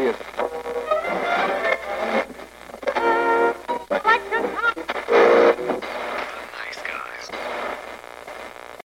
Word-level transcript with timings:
serious. 0.00 0.16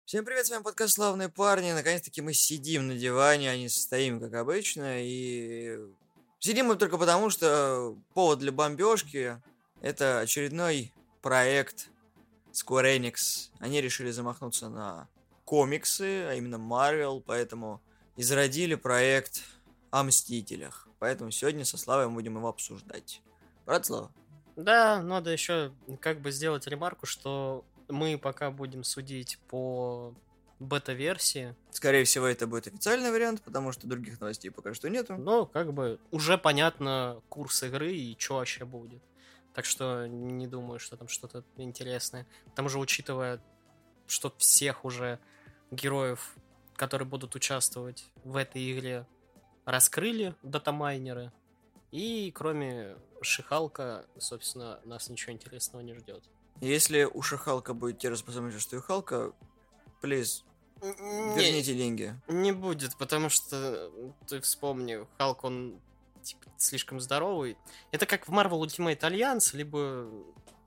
Всем 0.05 0.25
привет, 0.25 0.45
с 0.45 0.51
вами 0.51 0.61
подкаст 0.61 0.93
«Славные 0.93 1.29
парни». 1.29 1.71
Наконец-таки 1.71 2.21
мы 2.21 2.33
сидим 2.33 2.87
на 2.87 2.95
диване, 2.95 3.49
а 3.49 3.57
не 3.57 3.67
стоим, 3.67 4.19
как 4.19 4.33
обычно. 4.35 5.01
И 5.01 5.79
сидим 6.39 6.67
мы 6.67 6.75
только 6.75 6.99
потому, 6.99 7.31
что 7.31 7.97
повод 8.13 8.39
для 8.39 8.51
бомбежки– 8.51 9.41
это 9.81 10.19
очередной 10.19 10.93
проект 11.23 11.87
Square 12.51 12.99
Enix. 12.99 13.49
Они 13.59 13.81
решили 13.81 14.11
замахнуться 14.11 14.69
на 14.69 15.07
комиксы, 15.45 16.25
а 16.29 16.35
именно 16.35 16.57
Marvel, 16.57 17.23
поэтому 17.25 17.81
изродили 18.15 18.75
проект 18.75 19.41
о 19.89 20.03
Мстителях. 20.03 20.82
Поэтому 21.03 21.31
сегодня 21.31 21.65
со 21.65 21.77
Славой 21.77 22.07
мы 22.07 22.13
будем 22.13 22.37
его 22.37 22.47
обсуждать. 22.47 23.21
Брат 23.65 23.85
Слава? 23.85 24.09
Да, 24.55 25.01
надо 25.01 25.31
еще 25.31 25.73
как 25.99 26.21
бы 26.21 26.31
сделать 26.31 26.65
ремарку, 26.65 27.05
что 27.05 27.65
мы 27.89 28.17
пока 28.17 28.51
будем 28.51 28.85
судить 28.85 29.37
по 29.49 30.15
бета-версии. 30.59 31.57
Скорее 31.71 32.05
всего, 32.05 32.25
это 32.25 32.47
будет 32.47 32.67
официальный 32.67 33.11
вариант, 33.11 33.41
потому 33.41 33.73
что 33.73 33.85
других 33.85 34.21
новостей 34.21 34.49
пока 34.49 34.73
что 34.73 34.89
нету. 34.89 35.17
Но 35.17 35.45
как 35.45 35.73
бы 35.73 35.99
уже 36.11 36.37
понятно 36.37 37.21
курс 37.27 37.63
игры 37.63 37.93
и 37.93 38.15
что 38.17 38.35
вообще 38.35 38.63
будет. 38.63 39.03
Так 39.53 39.65
что 39.65 40.07
не 40.07 40.47
думаю, 40.47 40.79
что 40.79 40.95
там 40.95 41.09
что-то 41.09 41.43
интересное. 41.57 42.25
К 42.53 42.55
тому 42.55 42.69
же, 42.69 42.79
учитывая, 42.79 43.43
что 44.07 44.33
всех 44.37 44.85
уже 44.85 45.19
героев, 45.69 46.33
которые 46.77 47.09
будут 47.09 47.35
участвовать 47.35 48.09
в 48.23 48.37
этой 48.37 48.71
игре, 48.71 49.05
раскрыли 49.65 50.35
датамайнеры. 50.43 51.31
И 51.91 52.31
кроме 52.35 52.95
Шихалка, 53.21 54.05
собственно, 54.17 54.79
нас 54.85 55.09
ничего 55.09 55.33
интересного 55.33 55.81
не 55.81 55.93
ждет. 55.93 56.23
Если 56.61 57.03
у 57.03 57.21
Шихалка 57.21 57.73
будет 57.73 57.99
те 57.99 58.09
же 58.09 58.17
самые, 58.17 58.57
что 58.59 58.77
и 58.77 58.79
Халка, 58.79 59.33
плиз, 60.01 60.43
верните 60.81 61.75
деньги. 61.75 62.15
Не 62.27 62.51
будет, 62.51 62.95
потому 62.97 63.29
что 63.29 63.91
ты 64.27 64.41
вспомни, 64.41 65.05
Халк, 65.17 65.43
он 65.43 65.79
типа, 66.23 66.49
слишком 66.57 66.99
здоровый. 66.99 67.57
Это 67.91 68.05
как 68.05 68.27
в 68.27 68.31
Marvel 68.31 68.61
Ultimate 68.61 68.99
Alliance, 68.99 69.55
либо... 69.55 70.09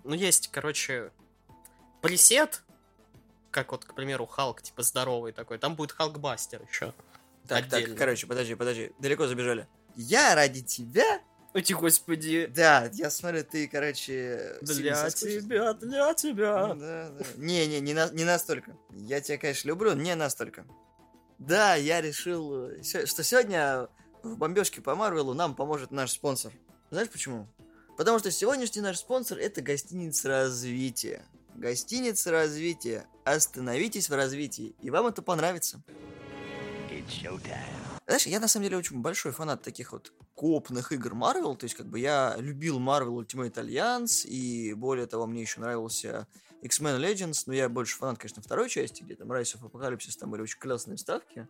Ну, 0.04 0.14
есть, 0.14 0.48
короче, 0.48 1.10
пресет, 2.02 2.62
как 3.50 3.72
вот, 3.72 3.84
к 3.84 3.94
примеру, 3.94 4.26
Халк, 4.26 4.62
типа, 4.62 4.82
здоровый 4.82 5.32
такой. 5.32 5.58
Там 5.58 5.74
будет 5.74 5.92
Халкбастер 5.92 6.62
еще. 6.62 6.94
Так, 7.46 7.66
отдельно. 7.66 7.88
так, 7.88 7.98
короче, 7.98 8.26
подожди, 8.26 8.54
подожди. 8.54 8.92
Далеко 8.98 9.26
забежали. 9.26 9.66
Я 9.96 10.34
ради 10.34 10.62
тебя? 10.62 11.20
Ой, 11.54 11.62
господи. 11.62 12.50
Да, 12.54 12.90
я 12.92 13.10
смотрю, 13.10 13.42
ты, 13.42 13.66
короче... 13.66 14.58
Для 14.60 14.74
тебя, 15.10 15.72
для 15.72 16.14
тебя. 16.14 16.74
Да, 16.74 17.10
да. 17.10 17.24
Не, 17.36 17.66
не, 17.66 17.80
не, 17.80 17.94
на- 17.94 18.10
не 18.10 18.24
настолько. 18.24 18.76
Я 18.90 19.22
тебя, 19.22 19.38
конечно, 19.38 19.68
люблю, 19.68 19.94
не 19.94 20.14
настолько. 20.14 20.66
Да, 21.38 21.74
я 21.74 22.02
решил, 22.02 22.68
э, 22.68 22.82
что 22.82 23.22
сегодня 23.24 23.88
в 24.22 24.36
бомбежке 24.36 24.82
по 24.82 24.94
Марвелу 24.94 25.32
нам 25.32 25.54
поможет 25.54 25.90
наш 25.92 26.10
спонсор. 26.10 26.52
Знаешь 26.90 27.08
почему? 27.08 27.48
Потому 27.96 28.18
что 28.18 28.30
сегодняшний 28.30 28.82
наш 28.82 28.98
спонсор 28.98 29.38
это 29.38 29.62
гостиница 29.62 30.28
развития. 30.28 31.24
Гостиница 31.54 32.30
развития. 32.30 33.06
Остановитесь 33.24 34.10
в 34.10 34.14
развитии, 34.14 34.76
и 34.82 34.90
вам 34.90 35.06
это 35.06 35.22
понравится. 35.22 35.82
Знаешь, 38.06 38.26
я 38.26 38.40
на 38.40 38.48
самом 38.48 38.64
деле 38.64 38.76
очень 38.76 39.00
большой 39.00 39.32
фанат 39.32 39.62
таких 39.62 39.92
вот 39.92 40.12
копных 40.34 40.92
игр 40.92 41.12
Marvel, 41.12 41.56
то 41.56 41.64
есть 41.64 41.74
как 41.74 41.86
бы 41.86 41.98
я 41.98 42.36
любил 42.38 42.78
Marvel 42.78 43.20
Ultimate 43.20 43.54
Alliance, 43.54 44.26
и 44.26 44.74
более 44.74 45.06
того, 45.06 45.26
мне 45.26 45.42
еще 45.42 45.60
нравился 45.60 46.28
X-Men 46.62 47.00
Legends, 47.00 47.44
но 47.46 47.52
я 47.52 47.68
больше 47.68 47.96
фанат, 47.96 48.18
конечно, 48.18 48.42
второй 48.42 48.68
части, 48.68 49.02
где 49.02 49.16
там 49.16 49.32
Rise 49.32 49.56
of 49.56 49.70
Apocalypse, 49.70 50.16
там 50.18 50.30
были 50.30 50.42
очень 50.42 50.60
классные 50.60 50.96
вставки, 50.96 51.48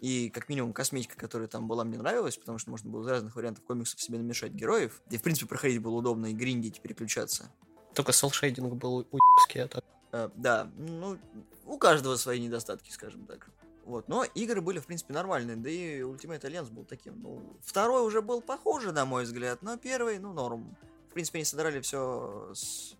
и 0.00 0.30
как 0.30 0.48
минимум 0.48 0.72
косметика, 0.72 1.16
которая 1.16 1.48
там 1.48 1.66
была, 1.66 1.84
мне 1.84 1.98
нравилась, 1.98 2.36
потому 2.36 2.58
что 2.58 2.70
можно 2.70 2.90
было 2.90 3.02
из 3.02 3.08
разных 3.08 3.34
вариантов 3.34 3.64
комиксов 3.64 4.00
себе 4.00 4.18
намешать 4.18 4.52
героев, 4.52 5.02
и 5.10 5.16
в 5.16 5.22
принципе 5.22 5.48
проходить 5.48 5.82
было 5.82 5.96
удобно 5.96 6.26
и 6.26 6.32
гриндить, 6.32 6.80
переключаться. 6.80 7.50
Только 7.94 8.12
селшейдинг 8.12 8.74
был 8.74 9.06
уебский, 9.10 9.64
а 9.64 9.68
так. 9.68 9.84
Э, 10.12 10.30
да, 10.36 10.70
ну, 10.76 11.18
у 11.64 11.78
каждого 11.78 12.16
свои 12.16 12.40
недостатки, 12.40 12.90
скажем 12.90 13.26
так. 13.26 13.50
Вот, 13.88 14.06
но 14.06 14.22
игры 14.22 14.60
были, 14.60 14.80
в 14.80 14.86
принципе, 14.86 15.14
нормальные, 15.14 15.56
да 15.56 15.70
и 15.70 16.00
Ultimate 16.00 16.42
Alliance 16.42 16.70
был 16.70 16.84
таким. 16.84 17.22
Ну, 17.22 17.56
второй 17.64 18.06
уже 18.06 18.20
был 18.20 18.42
похуже, 18.42 18.92
на 18.92 19.06
мой 19.06 19.24
взгляд, 19.24 19.62
но 19.62 19.78
первый, 19.78 20.18
ну, 20.18 20.34
норм. 20.34 20.76
В 21.08 21.14
принципе, 21.14 21.38
они 21.38 21.46
содрали 21.46 21.80
все 21.80 22.50
с 22.54 22.94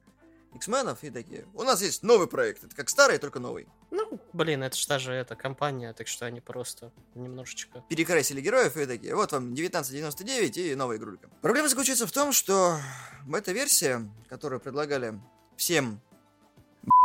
X-менов 0.55 1.05
и 1.05 1.11
такие. 1.11 1.47
У 1.53 1.63
нас 1.63 1.83
есть 1.83 2.03
новый 2.03 2.27
проект, 2.27 2.65
это 2.65 2.75
как 2.75 2.89
старый, 2.89 3.19
только 3.19 3.39
новый. 3.39 3.69
Ну, 3.91 4.19
блин, 4.33 4.63
это 4.63 4.79
ж 4.79 4.87
та 4.87 4.99
же 4.99 5.13
эта 5.13 5.37
компания, 5.37 5.93
так 5.93 6.09
что 6.09 6.25
они 6.25 6.41
просто 6.41 6.91
немножечко... 7.15 7.85
Перекрасили 7.91 8.41
героев 8.41 8.79
и 8.79 8.87
такие. 8.87 9.15
Вот 9.15 9.31
вам 9.33 9.53
1999 9.53 10.57
и 10.57 10.75
новая 10.75 10.97
игрулька. 10.97 11.29
Проблема 11.43 11.69
заключается 11.69 12.07
в 12.07 12.13
том, 12.13 12.33
что 12.33 12.79
бета-версия, 13.27 14.09
которую 14.31 14.59
предлагали 14.59 15.21
всем 15.59 16.01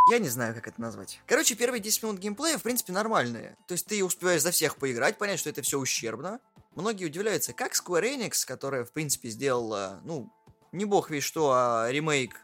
я 0.09 0.19
не 0.19 0.29
знаю, 0.29 0.53
как 0.53 0.67
это 0.67 0.81
назвать. 0.81 1.21
Короче, 1.25 1.55
первые 1.55 1.81
10 1.81 2.03
минут 2.03 2.19
геймплея, 2.19 2.57
в 2.57 2.63
принципе, 2.63 2.93
нормальные. 2.93 3.55
То 3.67 3.73
есть 3.73 3.85
ты 3.85 4.03
успеваешь 4.03 4.41
за 4.41 4.51
всех 4.51 4.77
поиграть, 4.77 5.17
понять, 5.17 5.39
что 5.39 5.49
это 5.49 5.61
все 5.61 5.79
ущербно. 5.79 6.39
Многие 6.75 7.05
удивляются, 7.05 7.53
как 7.53 7.73
Square 7.73 8.17
Enix, 8.17 8.45
которая, 8.45 8.83
в 8.83 8.91
принципе, 8.91 9.29
сделала, 9.29 10.01
ну, 10.03 10.31
не 10.71 10.85
бог 10.85 11.09
весь 11.09 11.23
что, 11.23 11.51
а 11.53 11.87
ремейк 11.89 12.35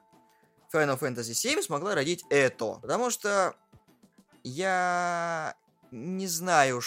Final 0.72 1.00
Fantasy 1.00 1.32
VII, 1.32 1.62
смогла 1.62 1.96
родить 1.96 2.24
это. 2.30 2.76
Потому 2.76 3.10
что 3.10 3.56
я 4.44 5.56
не 5.92 6.28
знаю, 6.28 6.82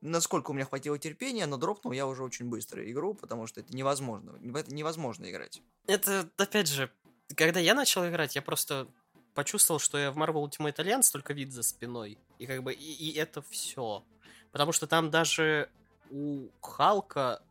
насколько 0.00 0.50
у 0.50 0.54
меня 0.54 0.64
хватило 0.64 0.98
терпения, 0.98 1.46
но 1.46 1.58
дропнул 1.58 1.92
я 1.92 2.06
уже 2.06 2.24
очень 2.24 2.46
быстро 2.46 2.90
игру, 2.90 3.14
потому 3.14 3.46
что 3.46 3.60
это 3.60 3.76
невозможно. 3.76 4.32
В 4.32 4.56
это 4.56 4.74
невозможно 4.74 5.30
играть. 5.30 5.60
Это, 5.86 6.28
опять 6.38 6.68
же, 6.68 6.90
когда 7.36 7.60
я 7.60 7.74
начал 7.74 8.06
играть, 8.08 8.34
я 8.34 8.42
просто 8.42 8.88
почувствовал, 9.36 9.78
что 9.78 9.98
я 9.98 10.10
в 10.10 10.18
Marvel 10.18 10.48
Ultimate 10.48 10.74
Alliance 10.76 11.12
только 11.12 11.34
вид 11.34 11.52
за 11.52 11.62
спиной. 11.62 12.18
И 12.38 12.46
как 12.46 12.62
бы, 12.62 12.72
и, 12.72 12.92
и 13.10 13.12
это 13.16 13.42
все. 13.42 14.02
Потому 14.50 14.72
что 14.72 14.86
там 14.86 15.10
даже 15.10 15.68
у 16.10 16.48
Халка 16.62 17.42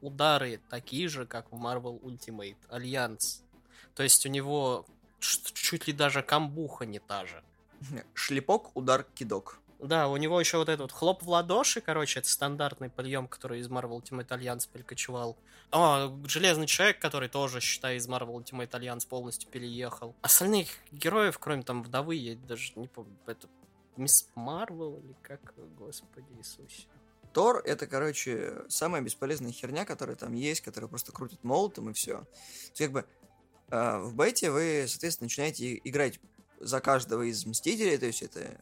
удары 0.00 0.60
такие 0.70 1.06
же, 1.06 1.26
как 1.26 1.52
в 1.52 1.54
Marvel 1.54 2.00
Ultimate 2.00 2.56
Alliance. 2.70 3.42
То 3.94 4.02
есть 4.02 4.24
у 4.24 4.30
него 4.30 4.86
чуть 5.20 5.86
ли 5.86 5.92
даже 5.92 6.22
камбуха 6.22 6.86
не 6.86 6.98
та 6.98 7.26
же. 7.26 7.44
Шлепок, 8.14 8.74
удар, 8.74 9.04
кидок. 9.14 9.60
Да, 9.80 10.08
у 10.08 10.16
него 10.16 10.40
еще 10.40 10.58
вот 10.58 10.68
этот 10.68 10.92
хлоп 10.92 11.22
в 11.22 11.28
ладоши, 11.28 11.80
короче, 11.80 12.20
это 12.20 12.28
стандартный 12.28 12.88
прием, 12.88 13.28
который 13.28 13.60
из 13.60 13.68
Marvel 13.68 14.00
Ultimate 14.00 14.28
Alliance 14.28 14.68
перекочевал. 14.72 15.36
О, 15.70 16.10
Железный 16.26 16.66
Человек, 16.66 17.00
который 17.00 17.28
тоже, 17.28 17.60
считай, 17.60 17.96
из 17.96 18.08
Marvel 18.08 18.42
Ultimate 18.42 18.70
Alliance 18.70 19.06
полностью 19.06 19.50
переехал. 19.50 20.14
Остальных 20.22 20.68
героев, 20.92 21.38
кроме 21.38 21.62
там 21.62 21.82
Вдовы, 21.82 22.14
я 22.14 22.36
даже 22.36 22.72
не 22.76 22.88
помню, 22.88 23.16
это 23.26 23.48
Мисс 23.96 24.28
Марвел 24.34 24.98
или 24.98 25.14
как, 25.22 25.54
господи 25.76 26.26
Иисусе. 26.38 26.86
Тор 27.32 27.60
это, 27.64 27.86
короче, 27.86 28.62
самая 28.68 29.02
бесполезная 29.02 29.50
херня, 29.50 29.84
которая 29.84 30.16
там 30.16 30.34
есть, 30.34 30.60
которая 30.60 30.88
просто 30.88 31.10
крутит 31.12 31.42
молотом 31.42 31.90
и 31.90 31.92
все. 31.92 32.18
То 32.18 32.28
есть, 32.68 32.78
как 32.78 32.92
бы 32.92 33.04
э, 33.70 33.98
в 33.98 34.14
бете 34.14 34.50
вы, 34.50 34.84
соответственно, 34.86 35.26
начинаете 35.26 35.80
играть 35.82 36.20
за 36.60 36.80
каждого 36.80 37.22
из 37.22 37.44
Мстителей, 37.44 37.98
то 37.98 38.06
есть 38.06 38.22
это 38.22 38.56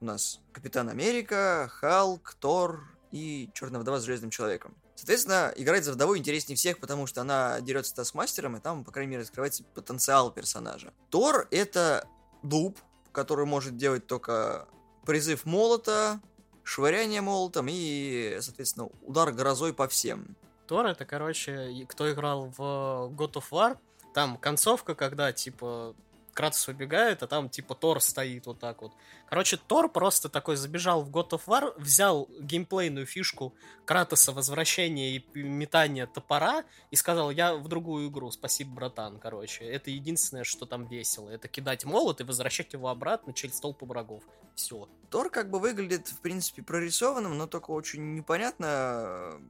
у 0.00 0.04
нас 0.04 0.40
Капитан 0.52 0.88
Америка, 0.88 1.68
Халк, 1.72 2.34
Тор 2.40 2.84
и 3.10 3.50
Черная 3.54 3.80
вдова 3.80 4.00
с 4.00 4.04
Железным 4.04 4.30
Человеком. 4.30 4.74
Соответственно, 4.96 5.52
играть 5.56 5.84
за 5.84 5.92
вдову 5.92 6.16
интереснее 6.16 6.56
всех, 6.56 6.78
потому 6.78 7.06
что 7.06 7.20
она 7.20 7.60
дерется 7.60 7.90
с 7.90 7.94
Таскмастером, 7.94 8.56
и 8.56 8.60
там, 8.60 8.84
по 8.84 8.92
крайней 8.92 9.10
мере, 9.10 9.22
раскрывается 9.22 9.64
потенциал 9.74 10.30
персонажа. 10.30 10.92
Тор— 11.10 11.48
это 11.50 12.06
дуб, 12.42 12.78
который 13.12 13.46
может 13.46 13.76
делать 13.76 14.06
только 14.06 14.66
призыв 15.04 15.44
молота, 15.44 16.20
швыряние 16.62 17.20
молотом 17.20 17.66
и, 17.68 18.38
соответственно, 18.40 18.88
удар 19.02 19.32
грозой 19.32 19.74
по 19.74 19.88
всем. 19.88 20.36
Тор 20.66 20.86
это, 20.86 21.04
короче, 21.04 21.86
кто 21.88 22.10
играл 22.10 22.52
в 22.56 23.10
God 23.12 23.34
of 23.34 23.44
War, 23.50 23.76
там 24.14 24.38
концовка, 24.38 24.94
когда, 24.94 25.32
типа, 25.32 25.94
Кратос 26.34 26.66
выбегает, 26.66 27.22
а 27.22 27.26
там, 27.26 27.48
типа, 27.48 27.74
Тор 27.74 28.00
стоит 28.00 28.46
вот 28.46 28.58
так 28.58 28.82
вот. 28.82 28.92
Короче, 29.28 29.56
Тор 29.56 29.88
просто 29.88 30.28
такой 30.28 30.56
забежал 30.56 31.02
в 31.02 31.10
God 31.10 31.30
of 31.30 31.42
War, 31.46 31.72
взял 31.80 32.28
геймплейную 32.40 33.06
фишку 33.06 33.54
Кратоса 33.84 34.32
возвращения 34.32 35.16
и 35.16 35.24
метания 35.34 36.06
топора 36.06 36.64
и 36.90 36.96
сказал, 36.96 37.30
я 37.30 37.54
в 37.54 37.68
другую 37.68 38.10
игру, 38.10 38.30
спасибо, 38.30 38.74
братан, 38.74 39.18
короче. 39.18 39.64
Это 39.64 39.90
единственное, 39.90 40.44
что 40.44 40.66
там 40.66 40.86
весело. 40.86 41.30
Это 41.30 41.48
кидать 41.48 41.84
молот 41.84 42.20
и 42.20 42.24
возвращать 42.24 42.72
его 42.72 42.88
обратно 42.88 43.32
через 43.32 43.60
толпу 43.60 43.86
врагов. 43.86 44.24
Все. 44.54 44.88
Тор 45.10 45.30
как 45.30 45.50
бы 45.50 45.60
выглядит, 45.60 46.08
в 46.08 46.20
принципе, 46.20 46.62
прорисованным, 46.62 47.38
но 47.38 47.46
только 47.46 47.70
очень 47.70 48.14
непонятно, 48.14 49.40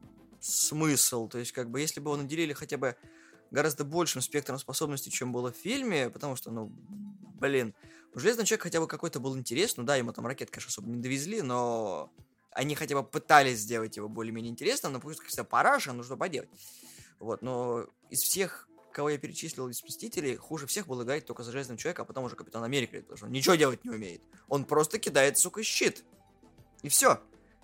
смысл. 0.41 1.29
То 1.29 1.39
есть, 1.39 1.53
как 1.53 1.71
бы, 1.71 1.81
если 1.81 2.01
бы 2.01 2.11
его 2.11 2.23
наделили 2.23 2.53
хотя 2.53 2.77
бы 2.77 2.97
гораздо 3.55 3.85
большим 3.85 4.21
спектром 4.21 4.59
способностей, 4.59 5.11
чем 5.11 5.33
было 5.33 5.53
в 5.53 5.57
фильме, 5.57 6.11
потому 6.11 6.37
что, 6.37 6.51
ну, 6.51 6.73
блин, 7.41 7.75
у 8.15 8.19
Железного 8.19 8.47
Человека 8.47 8.65
хотя 8.65 8.81
бы 8.81 8.87
какой-то 8.87 9.21
был 9.21 9.37
интерес, 9.37 9.77
ну 9.77 9.85
да, 9.85 9.97
ему 9.97 10.13
там 10.13 10.27
ракет, 10.27 10.51
конечно, 10.51 10.69
особо 10.69 10.89
не 10.89 11.01
довезли, 11.01 11.41
но 11.41 12.13
они 12.51 12.75
хотя 12.75 12.95
бы 12.95 13.03
пытались 13.03 13.61
сделать 13.61 13.97
его 13.97 14.09
более-менее 14.09 14.51
интересным, 14.51 14.93
но 14.93 15.01
пусть 15.01 15.21
как-то 15.21 15.45
параша, 15.45 15.93
нужно 15.93 16.17
поделать. 16.17 16.51
Вот, 17.19 17.43
но 17.43 17.87
из 18.11 18.23
всех, 18.23 18.69
кого 18.93 19.11
я 19.11 19.19
перечислил 19.19 19.69
из 19.69 19.83
Мстителей, 19.83 20.37
хуже 20.37 20.67
всех 20.67 20.87
было 20.87 21.03
играть 21.03 21.25
только 21.25 21.43
за 21.43 21.53
Железным 21.53 21.77
Человека, 21.77 22.03
а 22.03 22.05
потом 22.05 22.25
уже 22.25 22.37
Капитан 22.37 22.63
Америка, 22.65 22.99
потому 23.01 23.17
что 23.17 23.27
он 23.27 23.33
ничего 23.33 23.55
делать 23.55 23.85
не 23.85 23.91
умеет. 23.91 24.23
Он 24.49 24.65
просто 24.65 24.99
кидает, 24.99 25.39
сука, 25.39 25.63
щит. 25.63 26.05
И 26.83 26.89
все. 26.89 27.21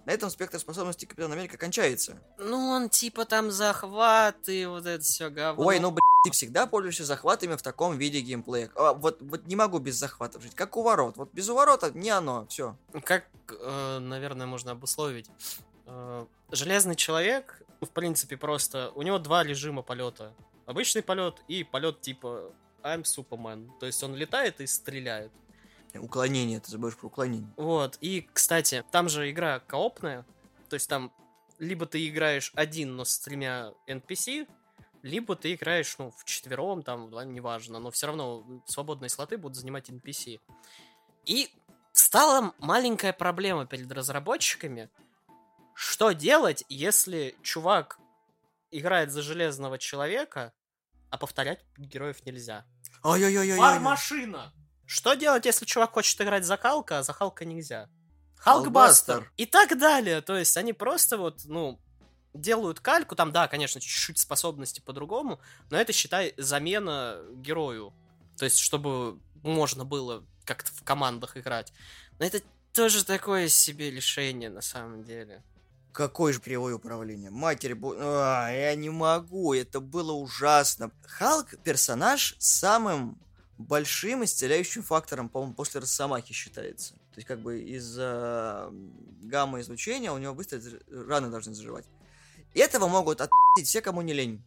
На 0.07 0.13
этом 0.13 0.31
спектр 0.31 0.59
способностей 0.59 1.07
Капитана 1.07 1.35
Америка 1.35 1.57
кончается. 1.57 2.19
Ну, 2.39 2.57
он 2.71 2.89
типа 2.89 3.25
там 3.25 3.51
захват 3.51 4.49
и 4.49 4.67
вот 4.67 4.87
это 4.87 5.03
все 5.05 5.29
говно. 5.29 5.65
Ой, 5.65 5.79
ну, 5.79 5.91
блядь, 5.91 6.01
ты 6.25 6.31
всегда 6.31 6.67
пользуешься 6.67 7.05
захватами 7.05 7.57
в 7.57 7.63
таком 7.63 7.97
виде 7.99 8.21
геймплея. 8.21 8.71
А, 8.75 8.95
вот, 8.95 9.19
вот 9.21 9.47
не 9.47 9.57
могу 9.57 9.79
без 9.79 9.97
захватов 9.97 10.43
жить. 10.43 10.55
Как 10.55 10.77
у 10.77 10.83
ворот. 10.83 11.17
Вот 11.17 11.33
без 11.33 11.49
уворота 11.49 11.91
не 11.93 12.11
оно, 12.11 12.47
все. 12.49 12.77
Как, 13.05 13.27
э, 13.51 13.99
наверное, 13.99 14.47
можно 14.47 14.73
обусловить? 14.73 15.31
Э, 15.87 16.27
Железный 16.51 16.97
человек, 16.97 17.63
в 17.81 17.89
принципе, 17.89 18.37
просто... 18.37 18.91
У 18.95 19.03
него 19.03 19.19
два 19.19 19.45
режима 19.45 19.83
полета. 19.83 20.33
Обычный 20.67 21.03
полет 21.03 21.37
и 21.49 21.63
полет 21.63 22.01
типа 22.01 22.53
I'm 22.83 23.03
Superman. 23.03 23.71
То 23.79 23.87
есть 23.87 24.03
он 24.03 24.15
летает 24.15 24.61
и 24.61 24.67
стреляет. 24.67 25.31
Уклонение, 25.99 26.61
ты 26.61 26.71
забываешь 26.71 26.97
про 26.97 27.07
уклонение. 27.07 27.53
Вот, 27.57 27.99
и, 28.01 28.29
кстати, 28.33 28.85
там 28.91 29.09
же 29.09 29.31
игра 29.31 29.61
коопная, 29.61 30.25
то 30.69 30.75
есть 30.75 30.89
там 30.89 31.13
либо 31.59 31.87
ты 31.87 32.09
играешь 32.09 32.53
один, 32.55 32.97
но 32.97 33.05
с 33.05 33.19
тремя 33.19 33.73
NPC, 33.87 34.49
либо 35.03 35.37
ты 35.37 35.55
играешь, 35.55 35.97
ну, 35.99 36.11
в 36.11 36.25
четвером, 36.25 36.83
там, 36.83 37.11
да, 37.11 37.25
неважно, 37.25 37.79
но 37.79 37.91
все 37.91 38.07
равно 38.07 38.63
свободные 38.67 39.09
слоты 39.09 39.37
будут 39.37 39.57
занимать 39.57 39.89
NPC. 39.91 40.41
И 41.25 41.51
стала 41.93 42.55
маленькая 42.59 43.13
проблема 43.13 43.67
перед 43.67 43.91
разработчиками. 43.93 44.91
Что 45.75 46.13
делать, 46.13 46.65
если 46.69 47.35
чувак 47.43 47.99
играет 48.71 49.11
за 49.11 49.23
железного 49.23 49.79
человека, 49.79 50.53
а 51.11 51.19
повторять 51.19 51.65
героев 51.77 52.25
нельзя? 52.25 52.65
Ой-ой-ой-ой. 53.03 53.59
Фар-машина! 53.59 54.53
Что 54.91 55.15
делать, 55.15 55.47
если 55.47 55.67
чувак 55.67 55.93
хочет 55.93 56.21
играть 56.21 56.45
за 56.45 56.57
Халка, 56.57 56.99
а 56.99 57.03
за 57.05 57.13
Халка 57.13 57.45
нельзя? 57.45 57.89
Халкбастер. 58.39 59.31
И 59.37 59.47
так 59.47 59.79
далее. 59.79 60.21
То 60.21 60.37
есть 60.37 60.57
они 60.57 60.73
просто 60.73 61.17
вот, 61.17 61.43
ну, 61.45 61.79
делают 62.35 62.81
кальку. 62.81 63.15
Там, 63.15 63.31
да, 63.31 63.47
конечно, 63.47 63.81
чуть-чуть 63.81 64.19
способности 64.19 64.81
по-другому, 64.81 65.39
но 65.71 65.79
это, 65.79 65.93
считай, 65.93 66.35
замена 66.37 67.21
герою. 67.35 67.95
То 68.37 68.47
есть, 68.47 68.59
чтобы 68.59 69.21
можно 69.45 69.85
было 69.85 70.25
как-то 70.45 70.73
в 70.73 70.83
командах 70.83 71.37
играть. 71.37 71.73
Но 72.19 72.27
это 72.27 72.43
тоже 72.73 73.05
такое 73.05 73.47
себе 73.47 73.93
решение, 73.93 74.51
на 74.51 74.61
самом 74.61 75.05
деле. 75.05 75.45
Какое 75.93 76.33
же 76.33 76.41
кривое 76.41 76.75
управление. 76.75 77.31
Матери, 77.31 77.75
бо... 77.75 77.95
а, 77.97 78.51
я 78.51 78.75
не 78.75 78.91
могу, 78.91 79.55
это 79.55 79.79
было 79.79 80.11
ужасно. 80.11 80.91
Халк 81.07 81.55
персонаж 81.63 82.35
с 82.41 82.59
самым 82.59 83.21
большим 83.61 84.25
исцеляющим 84.25 84.83
фактором, 84.83 85.29
по-моему, 85.29 85.55
после 85.55 85.81
Росомахи 85.81 86.33
считается. 86.33 86.95
То 86.95 87.17
есть, 87.17 87.29
как 87.29 87.41
бы 87.41 87.61
из-за 87.61 88.71
гамма-излучения 89.23 90.13
у 90.13 90.19
него 90.19 90.35
быстро 90.35 90.61
раны 90.91 91.29
должны 91.29 91.55
заживать. 91.55 91.87
Этого 92.55 92.89
могут 92.89 93.21
отпить 93.21 93.67
все, 93.67 93.81
кому 93.81 94.03
не 94.03 94.13
лень. 94.13 94.43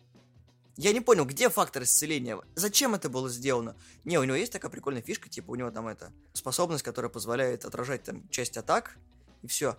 Я 0.76 0.92
не 0.92 1.02
понял, 1.02 1.26
где 1.26 1.50
фактор 1.50 1.84
исцеления? 1.84 2.40
Зачем 2.56 2.96
это 2.96 3.08
было 3.08 3.30
сделано? 3.30 3.76
Не, 4.06 4.18
у 4.18 4.24
него 4.24 4.36
есть 4.36 4.52
такая 4.52 4.72
прикольная 4.72 5.04
фишка, 5.04 5.30
типа 5.30 5.52
у 5.52 5.56
него 5.56 5.70
там 5.70 5.88
это 5.88 6.12
способность, 6.34 6.84
которая 6.84 7.10
позволяет 7.10 7.64
отражать 7.64 8.04
там 8.04 8.28
часть 8.30 8.58
атак, 8.58 8.98
и 9.44 9.48
все. 9.48 9.78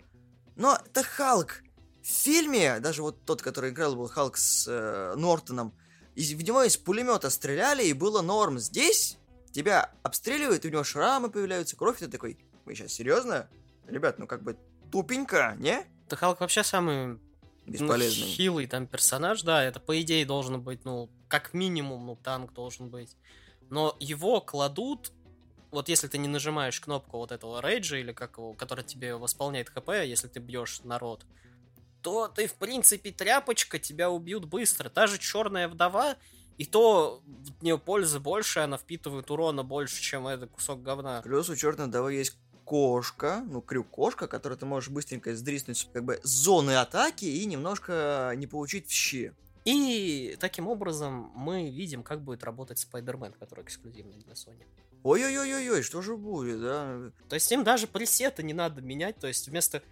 Но 0.54 0.78
это 0.86 1.02
Халк. 1.02 1.62
В 2.02 2.06
фильме, 2.06 2.78
даже 2.80 3.02
вот 3.02 3.24
тот, 3.24 3.42
который 3.42 3.70
играл, 3.70 3.96
был 3.96 4.06
Халк 4.06 4.36
с 4.36 4.68
э, 4.68 5.14
Нортоном, 5.16 5.74
из, 6.14 6.32
в 6.32 6.42
него 6.42 6.62
из 6.62 6.76
пулемета 6.76 7.28
стреляли, 7.28 7.84
и 7.84 7.92
было 7.92 8.22
норм. 8.22 8.58
Здесь 8.60 9.18
тебя 9.54 9.92
обстреливают, 10.02 10.64
и 10.64 10.68
у 10.68 10.70
него 10.72 10.84
шрамы 10.84 11.30
появляются, 11.30 11.76
кровь, 11.76 12.02
и 12.02 12.06
ты 12.06 12.10
такой, 12.10 12.38
вы 12.64 12.74
сейчас 12.74 12.92
серьезно? 12.92 13.48
Ребят, 13.86 14.18
ну 14.18 14.26
как 14.26 14.42
бы 14.42 14.58
тупенько, 14.90 15.56
не? 15.58 15.86
Да 16.08 16.16
Халк 16.16 16.40
вообще 16.40 16.64
самый 16.64 17.18
Бесполезный. 17.66 18.24
Ну, 18.24 18.30
хилый 18.30 18.66
там 18.66 18.86
персонаж, 18.86 19.42
да, 19.42 19.62
это 19.62 19.80
по 19.80 19.98
идее 20.00 20.26
должен 20.26 20.60
быть, 20.60 20.84
ну, 20.84 21.08
как 21.28 21.54
минимум, 21.54 22.06
ну, 22.06 22.16
танк 22.16 22.52
должен 22.52 22.90
быть. 22.90 23.16
Но 23.70 23.96
его 24.00 24.40
кладут, 24.42 25.12
вот 25.70 25.88
если 25.88 26.08
ты 26.08 26.18
не 26.18 26.28
нажимаешь 26.28 26.78
кнопку 26.80 27.16
вот 27.16 27.32
этого 27.32 27.62
рейджа, 27.62 27.96
или 27.96 28.12
как 28.12 28.36
его, 28.36 28.52
который 28.52 28.84
тебе 28.84 29.16
восполняет 29.16 29.70
хп, 29.70 29.88
если 30.04 30.28
ты 30.28 30.40
бьешь 30.40 30.80
народ, 30.84 31.24
то 32.02 32.28
ты, 32.28 32.46
в 32.48 32.54
принципе, 32.54 33.12
тряпочка, 33.12 33.78
тебя 33.78 34.10
убьют 34.10 34.44
быстро. 34.44 34.90
Та 34.90 35.06
же 35.06 35.18
черная 35.18 35.68
вдова, 35.68 36.16
и 36.58 36.64
то 36.64 37.22
от 37.48 37.62
нее 37.62 37.78
пользы 37.78 38.20
больше, 38.20 38.60
она 38.60 38.76
впитывает 38.78 39.30
урона 39.30 39.62
больше, 39.62 40.00
чем 40.00 40.26
этот 40.26 40.50
кусок 40.50 40.82
говна. 40.82 41.22
Плюс 41.22 41.48
у 41.48 41.56
черного 41.56 41.88
вдовы 41.88 42.14
есть 42.14 42.36
кошка, 42.64 43.44
ну, 43.48 43.60
крюк-кошка, 43.60 44.26
которую 44.26 44.58
ты 44.58 44.66
можешь 44.66 44.90
быстренько 44.90 45.34
сдриснуть 45.34 45.88
как 45.92 46.04
бы 46.04 46.20
с 46.22 46.28
зоны 46.28 46.76
атаки 46.76 47.24
и 47.24 47.44
немножко 47.44 48.32
не 48.36 48.46
получить 48.46 48.88
в 48.88 48.92
щи. 48.92 49.32
И 49.64 50.36
таким 50.40 50.68
образом 50.68 51.32
мы 51.34 51.70
видим, 51.70 52.02
как 52.02 52.22
будет 52.22 52.44
работать 52.44 52.78
Спайдермен, 52.78 53.32
который 53.32 53.64
эксклюзивный 53.64 54.18
для 54.18 54.34
Sony. 54.34 54.64
Ой-ой-ой-ой, 55.02 55.82
что 55.82 56.02
же 56.02 56.16
будет, 56.16 56.60
да? 56.60 57.10
То 57.28 57.34
есть 57.34 57.50
им 57.52 57.64
даже 57.64 57.86
пресеты 57.86 58.42
не 58.42 58.54
надо 58.54 58.80
менять, 58.80 59.18
то 59.18 59.26
есть 59.26 59.48
вместо 59.48 59.82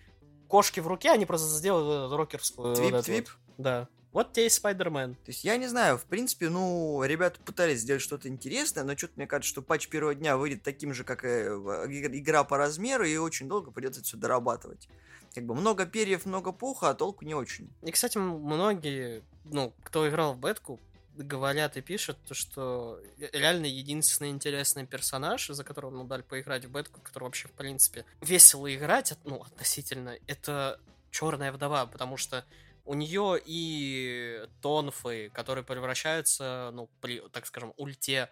кошки 0.49 0.81
в 0.81 0.87
руке 0.87 1.11
они 1.11 1.27
просто 1.27 1.49
сделали 1.49 2.07
эту 2.07 2.17
рокерскую... 2.17 2.69
вот 2.69 2.79
Твип-твип? 2.79 3.29
вот. 3.29 3.55
Да. 3.59 3.89
Вот 4.13 4.33
тебе 4.33 4.47
и 4.47 4.51
Спайдермен. 4.51 5.15
То 5.15 5.29
есть 5.29 5.43
я 5.45 5.57
не 5.57 5.67
знаю, 5.67 5.97
в 5.97 6.05
принципе, 6.05 6.51
ну, 6.51 7.03
ребята 7.05 7.41
пытались 7.41 7.81
сделать 7.81 8.03
что-то 8.03 8.29
интересное, 8.29 8.85
но 8.85 8.97
что-то 8.97 9.15
мне 9.17 9.27
кажется, 9.27 9.49
что 9.49 9.63
патч 9.63 9.89
первого 9.89 10.15
дня 10.15 10.37
выйдет 10.37 10.63
таким 10.63 10.93
же, 10.93 11.03
как 11.03 11.25
и 11.25 11.29
э, 11.29 11.87
иг- 11.89 12.15
игра 12.15 12.45
по 12.45 12.59
размеру, 12.59 13.05
и 13.05 13.17
очень 13.17 13.49
долго 13.49 13.71
придется 13.71 14.03
все 14.03 14.17
дорабатывать. 14.19 14.89
Как 15.35 15.47
бы 15.47 15.55
много 15.55 15.87
перьев, 15.87 16.27
много 16.27 16.53
пуха, 16.53 16.91
а 16.91 16.95
толку 16.95 17.25
не 17.25 17.35
очень. 17.35 17.71
И, 17.83 17.91
кстати, 17.91 18.19
многие, 18.19 19.23
ну, 19.45 19.73
кто 19.83 20.07
играл 20.07 20.35
в 20.35 20.39
бетку, 20.39 20.79
говорят 21.17 21.77
и 21.79 21.81
пишут, 21.81 22.19
то, 22.27 22.35
что 22.35 23.01
реально 23.33 23.67
единственный 23.67 24.31
интересный 24.31 24.87
персонаж, 24.87 25.47
за 25.47 25.65
которого 25.65 25.91
ну, 25.91 26.05
дали 26.05 26.23
поиграть 26.23 26.67
в 26.67 26.71
бетку, 26.71 27.01
который 27.01 27.25
вообще, 27.25 27.49
в 27.49 27.53
принципе, 27.53 28.05
весело 28.21 28.73
играть, 28.75 29.15
ну, 29.25 29.37
относительно, 29.43 30.17
это 30.27 30.79
Черная 31.11 31.53
вдова, 31.53 31.85
потому 31.85 32.17
что 32.17 32.45
у 32.85 32.95
нее 32.95 33.41
и 33.45 34.47
тонфы, 34.61 35.31
которые 35.35 35.65
превращаются, 35.65 36.71
ну, 36.73 36.91
при, 37.01 37.21
так 37.31 37.47
скажем, 37.47 37.73
ульте 37.77 38.31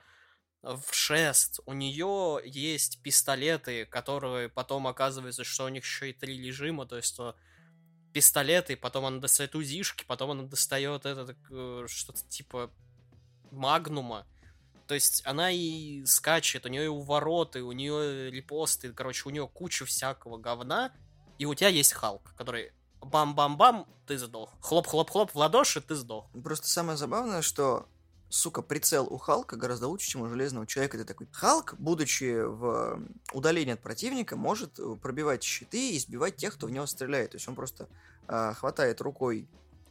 в 0.62 0.92
шест. 0.92 1.60
У 1.66 1.72
нее 1.72 2.40
есть 2.44 3.02
пистолеты, 3.02 3.86
которые 3.86 4.48
потом 4.48 4.86
оказывается, 4.86 5.44
что 5.44 5.64
у 5.64 5.68
них 5.68 5.84
еще 5.84 6.10
и 6.10 6.12
три 6.12 6.40
режима, 6.40 6.86
то 6.86 6.96
есть 6.96 7.16
то 7.16 7.36
пистолеты, 8.12 8.76
потом 8.76 9.04
она 9.06 9.20
достает 9.20 9.54
узишки, 9.54 10.04
потом 10.06 10.32
она 10.32 10.42
достает 10.42 11.06
этот 11.06 11.36
э, 11.50 11.86
что-то 11.88 12.26
типа 12.28 12.70
магнума. 13.50 14.26
То 14.86 14.94
есть 14.94 15.22
она 15.24 15.52
и 15.52 16.04
скачет, 16.04 16.66
у 16.66 16.68
нее 16.68 16.86
и 16.86 16.88
увороты, 16.88 17.62
у 17.62 17.70
нее 17.70 18.30
репосты, 18.30 18.92
короче, 18.92 19.28
у 19.28 19.30
нее 19.30 19.46
куча 19.46 19.84
всякого 19.84 20.36
говна, 20.36 20.92
и 21.38 21.46
у 21.46 21.54
тебя 21.54 21.68
есть 21.68 21.92
Халк, 21.92 22.34
который 22.36 22.72
бам-бам-бам, 23.00 23.86
ты 24.06 24.18
сдох. 24.18 24.52
Хлоп-хлоп-хлоп 24.60 25.32
в 25.32 25.36
ладоши, 25.36 25.80
ты 25.80 25.94
сдох. 25.94 26.26
Просто 26.42 26.68
самое 26.68 26.96
забавное, 26.96 27.42
что, 27.42 27.86
сука, 28.28 28.62
прицел 28.62 29.06
у 29.08 29.18
Халка 29.18 29.56
гораздо 29.56 29.88
лучше, 29.88 30.08
чем 30.08 30.22
у 30.22 30.28
Железного 30.28 30.66
Человека. 30.66 30.98
Ты 30.98 31.04
такой, 31.04 31.28
Халк, 31.32 31.74
будучи 31.78 32.42
в 32.42 33.00
удалении 33.32 33.74
от 33.74 33.80
противника, 33.80 34.36
может 34.36 34.78
э, 34.78 34.96
пробивать 35.00 35.42
щиты 35.42 35.92
и 35.92 35.98
сбивать 35.98 36.36
тех, 36.36 36.54
кто 36.54 36.66
в 36.66 36.70
него 36.70 36.86
стреляет. 36.86 37.32
То 37.32 37.36
есть 37.36 37.48
он 37.48 37.54
просто 37.54 37.88
а, 38.26 38.54
хватает 38.54 39.00
рукой 39.00 39.48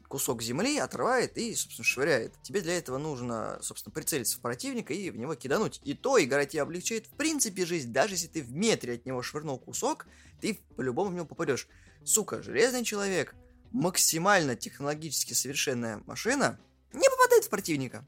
кусок 0.10 0.42
земли, 0.42 0.80
отрывает 0.80 1.38
и, 1.38 1.56
собственно, 1.56 1.86
швыряет. 1.86 2.34
Тебе 2.42 2.62
для 2.62 2.78
этого 2.78 2.98
нужно, 2.98 3.60
собственно, 3.62 3.94
прицелиться 3.94 4.38
в 4.38 4.42
противника 4.42 4.94
и 4.94 5.10
в 5.12 5.18
него 5.18 5.36
кидануть. 5.36 5.80
И 5.84 5.94
то 5.94 6.22
игра 6.22 6.46
тебе 6.46 6.64
облегчает, 6.64 7.06
в 7.06 7.12
принципе, 7.12 7.66
жизнь. 7.66 7.94
Даже 7.94 8.16
если 8.16 8.28
ты 8.28 8.42
в 8.42 8.52
метре 8.52 8.96
от 8.96 9.06
него 9.06 9.22
швырнул 9.22 9.60
кусок, 9.60 10.08
ты 10.42 10.60
по-любому 10.76 11.12
в 11.12 11.14
него 11.14 11.26
попадешь. 11.26 11.68
Сука, 12.04 12.42
Железный 12.42 12.84
Человек, 12.84 13.36
максимально 13.72 14.56
технологически 14.56 15.34
совершенная 15.34 16.02
машина, 16.06 16.60
не 16.94 17.10
попадает 17.10 17.46
в 17.46 17.50
противника. 17.50 18.06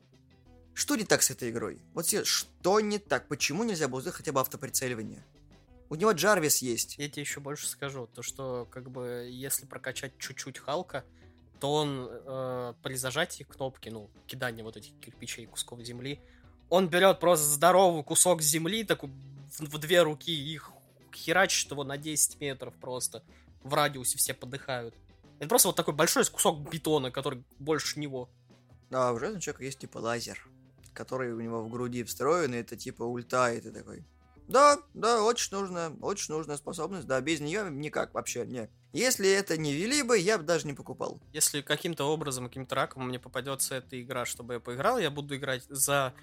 Что 0.73 0.95
не 0.95 1.03
так 1.03 1.21
с 1.21 1.29
этой 1.29 1.49
игрой? 1.49 1.79
Вот 1.93 2.05
все, 2.05 2.23
что 2.23 2.79
не 2.79 2.97
так? 2.97 3.27
Почему 3.27 3.63
нельзя 3.63 3.87
было 3.87 4.01
сделать 4.01 4.17
хотя 4.17 4.31
бы 4.31 4.39
автоприцеливание? 4.39 5.23
У 5.89 5.95
него 5.95 6.11
Джарвис 6.11 6.61
есть. 6.61 6.97
Я 6.97 7.09
тебе 7.09 7.23
еще 7.23 7.41
больше 7.41 7.67
скажу, 7.67 8.07
то 8.07 8.21
что, 8.21 8.67
как 8.71 8.89
бы, 8.89 9.27
если 9.29 9.65
прокачать 9.65 10.17
чуть-чуть 10.17 10.57
Халка, 10.57 11.03
то 11.59 11.73
он 11.73 12.07
э, 12.09 12.73
при 12.81 12.95
зажатии 12.95 13.43
кнопки, 13.43 13.89
ну, 13.89 14.09
кидания 14.25 14.63
вот 14.63 14.77
этих 14.77 14.93
кирпичей, 15.01 15.45
кусков 15.45 15.81
земли, 15.81 16.19
он 16.69 16.87
берет 16.87 17.19
просто 17.19 17.45
здоровый 17.45 18.03
кусок 18.03 18.41
земли, 18.41 18.85
такой 18.85 19.09
в, 19.51 19.59
в 19.59 19.77
две 19.77 20.01
руки, 20.01 20.31
их 20.31 20.71
херачит 21.13 21.69
его 21.69 21.83
на 21.83 21.97
10 21.97 22.39
метров 22.39 22.73
просто. 22.75 23.21
В 23.63 23.73
радиусе 23.73 24.17
все 24.17 24.33
подыхают. 24.33 24.95
Это 25.39 25.49
просто 25.49 25.69
вот 25.69 25.75
такой 25.75 25.93
большой 25.93 26.25
кусок 26.25 26.69
бетона, 26.69 27.11
который 27.11 27.43
больше 27.59 27.99
него. 27.99 28.29
А 28.91 29.11
у 29.11 29.17
Железного 29.17 29.41
Человека 29.41 29.63
есть 29.63 29.79
типа 29.79 29.97
лазер, 29.97 30.47
который 30.93 31.33
у 31.33 31.41
него 31.41 31.61
в 31.61 31.69
груди 31.69 32.03
встроен, 32.03 32.53
и 32.53 32.57
это 32.57 32.75
типа 32.75 33.03
ульта, 33.03 33.53
и 33.53 33.61
ты 33.61 33.71
такой... 33.71 34.05
Да, 34.47 34.77
да, 34.93 35.23
очень 35.23 35.55
нужная, 35.55 35.91
очень 36.01 36.33
нужная 36.33 36.57
способность, 36.57 37.07
да, 37.07 37.21
без 37.21 37.39
нее 37.39 37.69
никак 37.71 38.13
вообще, 38.13 38.45
не. 38.45 38.69
Если 38.91 39.29
это 39.29 39.55
не 39.57 39.73
вели 39.73 40.03
бы, 40.03 40.17
я 40.17 40.37
бы 40.37 40.43
даже 40.43 40.67
не 40.67 40.73
покупал. 40.73 41.21
Если 41.31 41.61
каким-то 41.61 42.03
образом, 42.03 42.47
каким-то 42.47 42.75
раком 42.75 43.07
мне 43.07 43.17
попадется 43.17 43.75
эта 43.75 44.01
игра, 44.01 44.25
чтобы 44.25 44.55
я 44.55 44.59
поиграл, 44.59 44.99
я 44.99 45.09
буду 45.09 45.37
играть 45.37 45.63
за 45.69 46.13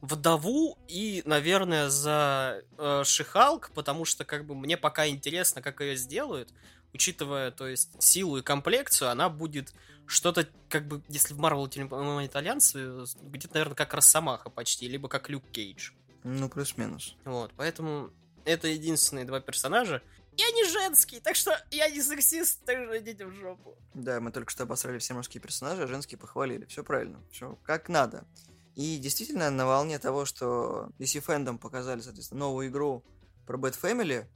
вдову 0.00 0.76
и, 0.88 1.22
наверное, 1.24 1.88
за 1.88 2.62
э, 2.76 3.04
Шихалк, 3.04 3.70
потому 3.74 4.04
что 4.04 4.24
как 4.24 4.44
бы 4.44 4.54
мне 4.54 4.76
пока 4.76 5.06
интересно, 5.06 5.62
как 5.62 5.80
ее 5.80 5.96
сделают, 5.96 6.52
учитывая, 6.92 7.50
то 7.50 7.66
есть, 7.66 8.02
силу 8.02 8.38
и 8.38 8.42
комплекцию, 8.42 9.10
она 9.10 9.28
будет 9.28 9.72
что-то, 10.06 10.48
как 10.68 10.86
бы, 10.86 11.02
если 11.08 11.34
в 11.34 11.40
Marvel 11.40 11.66
Ultimate 11.66 12.32
Alliance, 12.32 13.08
где-то, 13.22 13.54
наверное, 13.54 13.76
как 13.76 13.94
Росомаха 13.94 14.50
почти, 14.50 14.88
либо 14.88 15.08
как 15.08 15.28
Люк 15.28 15.44
Кейдж. 15.50 15.90
Ну, 16.24 16.48
плюс-минус. 16.48 17.16
Вот, 17.24 17.52
поэтому 17.56 18.10
это 18.44 18.68
единственные 18.68 19.24
два 19.24 19.40
персонажа. 19.40 20.02
Я 20.36 20.50
не 20.50 20.68
женский, 20.68 21.20
так 21.20 21.34
что 21.34 21.52
я 21.70 21.88
не 21.88 22.02
сексист, 22.02 22.64
так 22.64 22.76
что 22.84 22.98
идите 22.98 23.26
в 23.26 23.32
жопу. 23.32 23.76
Да, 23.94 24.20
мы 24.20 24.30
только 24.30 24.50
что 24.50 24.64
обосрали 24.64 24.98
все 24.98 25.14
мужские 25.14 25.40
персонажи, 25.40 25.82
а 25.82 25.86
женские 25.86 26.18
похвалили. 26.18 26.66
Все 26.66 26.84
правильно, 26.84 27.22
все 27.30 27.58
как 27.64 27.88
надо. 27.88 28.26
И 28.74 28.98
действительно, 28.98 29.50
на 29.50 29.66
волне 29.66 29.98
того, 29.98 30.26
что 30.26 30.90
DC 30.98 31.24
Fandom 31.24 31.58
показали, 31.58 32.00
соответственно, 32.00 32.40
новую 32.40 32.68
игру 32.68 33.02
про 33.46 33.56
Bad 33.56 33.80
Family, 33.80 34.26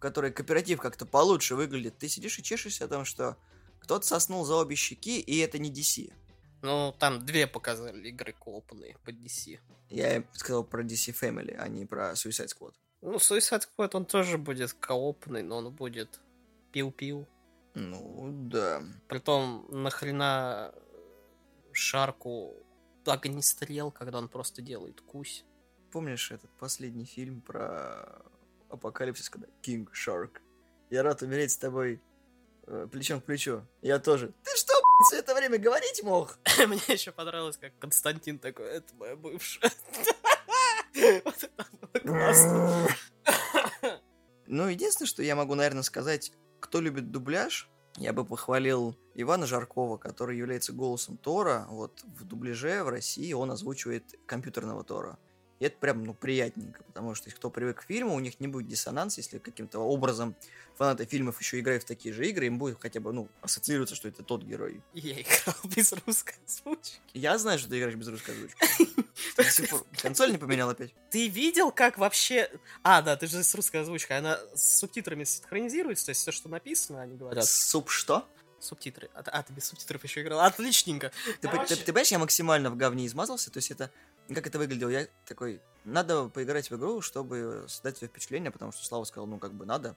которой 0.00 0.32
кооператив 0.32 0.80
как-то 0.80 1.06
получше 1.06 1.54
выглядит, 1.54 1.98
ты 1.98 2.08
сидишь 2.08 2.38
и 2.38 2.42
чешешься 2.42 2.86
о 2.86 2.88
том, 2.88 3.04
что 3.04 3.36
кто-то 3.80 4.06
соснул 4.06 4.44
за 4.44 4.56
обе 4.56 4.74
щеки, 4.74 5.20
и 5.20 5.38
это 5.38 5.58
не 5.58 5.70
DC. 5.70 6.12
Ну, 6.62 6.94
там 6.98 7.24
две 7.24 7.46
показали 7.46 8.08
игры 8.08 8.32
коопные 8.32 8.96
по 9.04 9.10
DC. 9.10 9.60
Я 9.88 10.24
сказал 10.32 10.64
про 10.64 10.82
DC 10.82 11.14
Family, 11.20 11.54
а 11.56 11.68
не 11.68 11.86
про 11.86 12.12
Suicide 12.12 12.48
Squad. 12.48 12.74
Ну, 13.02 13.16
Suicide 13.16 13.62
Squad, 13.62 13.90
он 13.94 14.04
тоже 14.04 14.38
будет 14.38 14.72
коопный, 14.74 15.42
но 15.42 15.58
он 15.58 15.72
будет 15.72 16.20
пил-пил. 16.72 17.26
Ну, 17.74 18.30
да. 18.50 18.82
Притом, 19.08 19.66
нахрена 19.70 20.74
Шарку 21.72 22.54
огнестрел, 23.06 23.90
когда 23.90 24.18
он 24.18 24.28
просто 24.28 24.62
делает 24.62 25.00
кусь. 25.00 25.44
Помнишь 25.92 26.30
этот 26.30 26.50
последний 26.58 27.06
фильм 27.06 27.40
про 27.40 28.22
апокалипсис, 28.70 29.28
когда 29.30 29.46
King 29.62 29.86
Shark? 29.92 30.38
Я 30.90 31.02
рад 31.02 31.22
умереть 31.22 31.52
с 31.52 31.56
тобой 31.56 32.00
э, 32.66 32.88
плечом 32.90 33.20
к 33.20 33.24
плечу. 33.24 33.62
Я 33.82 33.98
тоже. 33.98 34.32
Ты 34.44 34.56
что, 34.56 34.74
все 35.08 35.18
это 35.18 35.34
время 35.34 35.58
говорить 35.58 36.02
мог? 36.02 36.38
Мне 36.66 36.80
еще 36.88 37.12
понравилось, 37.12 37.56
как 37.56 37.78
Константин 37.78 38.38
такой, 38.38 38.66
это 38.66 38.94
моя 38.96 39.16
бывшая. 39.16 39.70
Ну, 44.52 44.66
единственное, 44.66 45.06
что 45.06 45.22
я 45.22 45.36
могу, 45.36 45.54
наверное, 45.54 45.84
сказать, 45.84 46.32
кто 46.58 46.80
любит 46.80 47.12
дубляж, 47.12 47.70
я 47.96 48.12
бы 48.12 48.24
похвалил 48.24 48.96
Ивана 49.14 49.46
Жаркова, 49.46 49.96
который 49.96 50.36
является 50.36 50.72
голосом 50.72 51.16
Тора. 51.16 51.66
Вот 51.68 52.02
в 52.02 52.24
дубляже 52.24 52.82
в 52.82 52.88
России 52.88 53.32
он 53.32 53.52
озвучивает 53.52 54.18
компьютерного 54.26 54.82
Тора. 54.82 55.18
И 55.60 55.64
это 55.66 55.76
прям, 55.76 56.04
ну, 56.04 56.14
приятненько, 56.14 56.82
потому 56.84 57.14
что 57.14 57.30
кто 57.30 57.50
привык 57.50 57.82
к 57.82 57.84
фильму, 57.84 58.14
у 58.14 58.20
них 58.20 58.40
не 58.40 58.48
будет 58.48 58.66
диссонанс, 58.66 59.18
если 59.18 59.38
каким-то 59.38 59.78
образом 59.80 60.34
фанаты 60.76 61.04
фильмов 61.04 61.38
еще 61.38 61.60
играют 61.60 61.82
в 61.82 61.86
такие 61.86 62.14
же 62.14 62.26
игры, 62.26 62.46
им 62.46 62.58
будет 62.58 62.78
хотя 62.80 62.98
бы, 62.98 63.12
ну, 63.12 63.28
ассоциироваться, 63.42 63.94
что 63.94 64.08
это 64.08 64.22
тот 64.22 64.42
герой. 64.42 64.80
Я 64.94 65.20
играл 65.20 65.54
без 65.76 65.92
русской 65.92 66.34
озвучки. 66.46 66.98
Я 67.12 67.36
знаю, 67.36 67.58
что 67.58 67.68
ты 67.68 67.78
играешь 67.78 67.94
без 67.94 68.08
русской 68.08 68.30
озвучки. 68.30 69.04
Консоль 70.02 70.32
не 70.32 70.38
поменял 70.38 70.70
опять. 70.70 70.94
Ты 71.10 71.28
видел, 71.28 71.70
как 71.72 71.98
вообще... 71.98 72.50
А, 72.82 73.02
да, 73.02 73.16
ты 73.16 73.26
же 73.26 73.44
с 73.44 73.54
русской 73.54 73.82
озвучкой. 73.82 74.16
Она 74.16 74.40
с 74.54 74.78
субтитрами 74.78 75.24
синхронизируется, 75.24 76.06
то 76.06 76.10
есть 76.10 76.22
все, 76.22 76.32
что 76.32 76.48
написано, 76.48 77.02
они 77.02 77.18
говорят. 77.18 77.44
Суп 77.44 77.90
что? 77.90 78.26
Субтитры. 78.60 79.10
А, 79.14 79.20
а 79.20 79.42
ты 79.42 79.52
без 79.52 79.64
субтитров 79.64 80.04
еще 80.04 80.22
играл? 80.22 80.40
Отличненько. 80.40 81.12
Ты, 81.40 81.48
ты, 81.48 81.76
ты 81.76 81.84
понимаешь, 81.86 82.12
я 82.12 82.18
максимально 82.18 82.70
в 82.70 82.76
говне 82.76 83.06
измазался, 83.06 83.50
то 83.50 83.58
есть 83.58 83.70
это 83.70 83.90
как 84.28 84.46
это 84.46 84.58
выглядело? 84.58 84.90
Я 84.90 85.06
такой, 85.26 85.60
надо 85.84 86.28
поиграть 86.28 86.70
в 86.70 86.76
игру, 86.76 87.00
чтобы 87.00 87.64
создать 87.68 87.98
себе 87.98 88.08
впечатление, 88.08 88.50
потому 88.50 88.72
что 88.72 88.84
Слава 88.84 89.04
сказал, 89.04 89.26
ну, 89.26 89.38
как 89.38 89.54
бы 89.54 89.66
надо. 89.66 89.96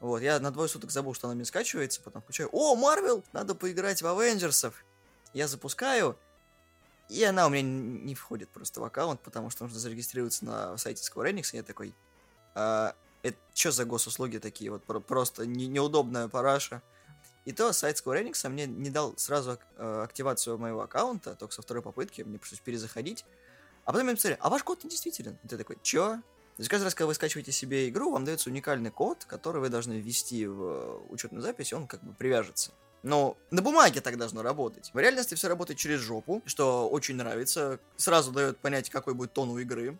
Вот, 0.00 0.20
я 0.20 0.40
на 0.40 0.50
двое 0.50 0.68
суток 0.68 0.90
забыл, 0.90 1.14
что 1.14 1.28
она 1.28 1.36
мне 1.36 1.44
скачивается, 1.44 2.02
потом 2.02 2.22
включаю, 2.22 2.48
о, 2.52 2.74
Марвел, 2.74 3.24
надо 3.32 3.54
поиграть 3.54 4.02
в 4.02 4.06
Авенджерсов. 4.06 4.84
Я 5.32 5.46
запускаю, 5.48 6.18
и 7.08 7.22
она 7.24 7.46
у 7.46 7.50
меня 7.50 7.62
не 7.62 8.14
входит 8.14 8.48
просто 8.48 8.80
в 8.80 8.84
аккаунт, 8.84 9.20
потому 9.20 9.50
что 9.50 9.64
нужно 9.64 9.78
зарегистрироваться 9.78 10.44
на 10.44 10.76
сайте 10.76 11.02
Square 11.02 11.32
Enix, 11.32 11.50
и 11.52 11.56
я 11.56 11.62
такой, 11.62 11.94
а, 12.54 12.94
это 13.22 13.36
что 13.54 13.70
за 13.70 13.84
госуслуги 13.84 14.38
такие, 14.38 14.70
вот 14.70 14.82
просто 15.06 15.46
не, 15.46 15.66
неудобная 15.66 16.28
параша. 16.28 16.82
И 17.44 17.52
то 17.52 17.72
сайт 17.72 17.96
Square 17.96 18.24
Enix 18.24 18.48
мне 18.48 18.66
не 18.66 18.90
дал 18.90 19.16
сразу 19.18 19.58
э, 19.76 20.02
активацию 20.02 20.58
моего 20.58 20.80
аккаунта, 20.80 21.34
только 21.34 21.54
со 21.54 21.62
второй 21.62 21.82
попытки, 21.82 22.22
мне 22.22 22.38
пришлось 22.38 22.60
перезаходить. 22.60 23.24
А 23.84 23.92
потом 23.92 24.06
я 24.06 24.12
написали, 24.12 24.38
а 24.40 24.48
ваш 24.48 24.62
код 24.62 24.84
не 24.84 24.90
действителен. 24.90 25.38
И 25.42 25.48
ты 25.48 25.56
такой, 25.56 25.78
чё? 25.82 26.16
То 26.56 26.60
есть 26.60 26.68
каждый 26.68 26.84
раз, 26.84 26.94
когда 26.94 27.06
вы 27.06 27.14
скачиваете 27.14 27.50
себе 27.50 27.88
игру, 27.88 28.12
вам 28.12 28.24
дается 28.24 28.50
уникальный 28.50 28.90
код, 28.90 29.24
который 29.24 29.60
вы 29.60 29.70
должны 29.70 29.94
ввести 29.94 30.46
в 30.46 30.62
э, 30.62 30.98
учетную 31.08 31.42
запись, 31.42 31.72
и 31.72 31.74
он 31.74 31.86
как 31.86 32.02
бы 32.02 32.12
привяжется. 32.12 32.72
Но 33.02 33.36
на 33.50 33.62
бумаге 33.62 34.00
так 34.00 34.16
должно 34.16 34.42
работать. 34.42 34.90
В 34.92 34.98
реальности 34.98 35.34
все 35.34 35.48
работает 35.48 35.78
через 35.78 36.00
жопу, 36.00 36.42
что 36.46 36.88
очень 36.88 37.16
нравится. 37.16 37.80
Сразу 37.96 38.30
дает 38.32 38.58
понять, 38.58 38.90
какой 38.90 39.14
будет 39.14 39.32
тон 39.32 39.50
у 39.50 39.58
игры. 39.58 39.92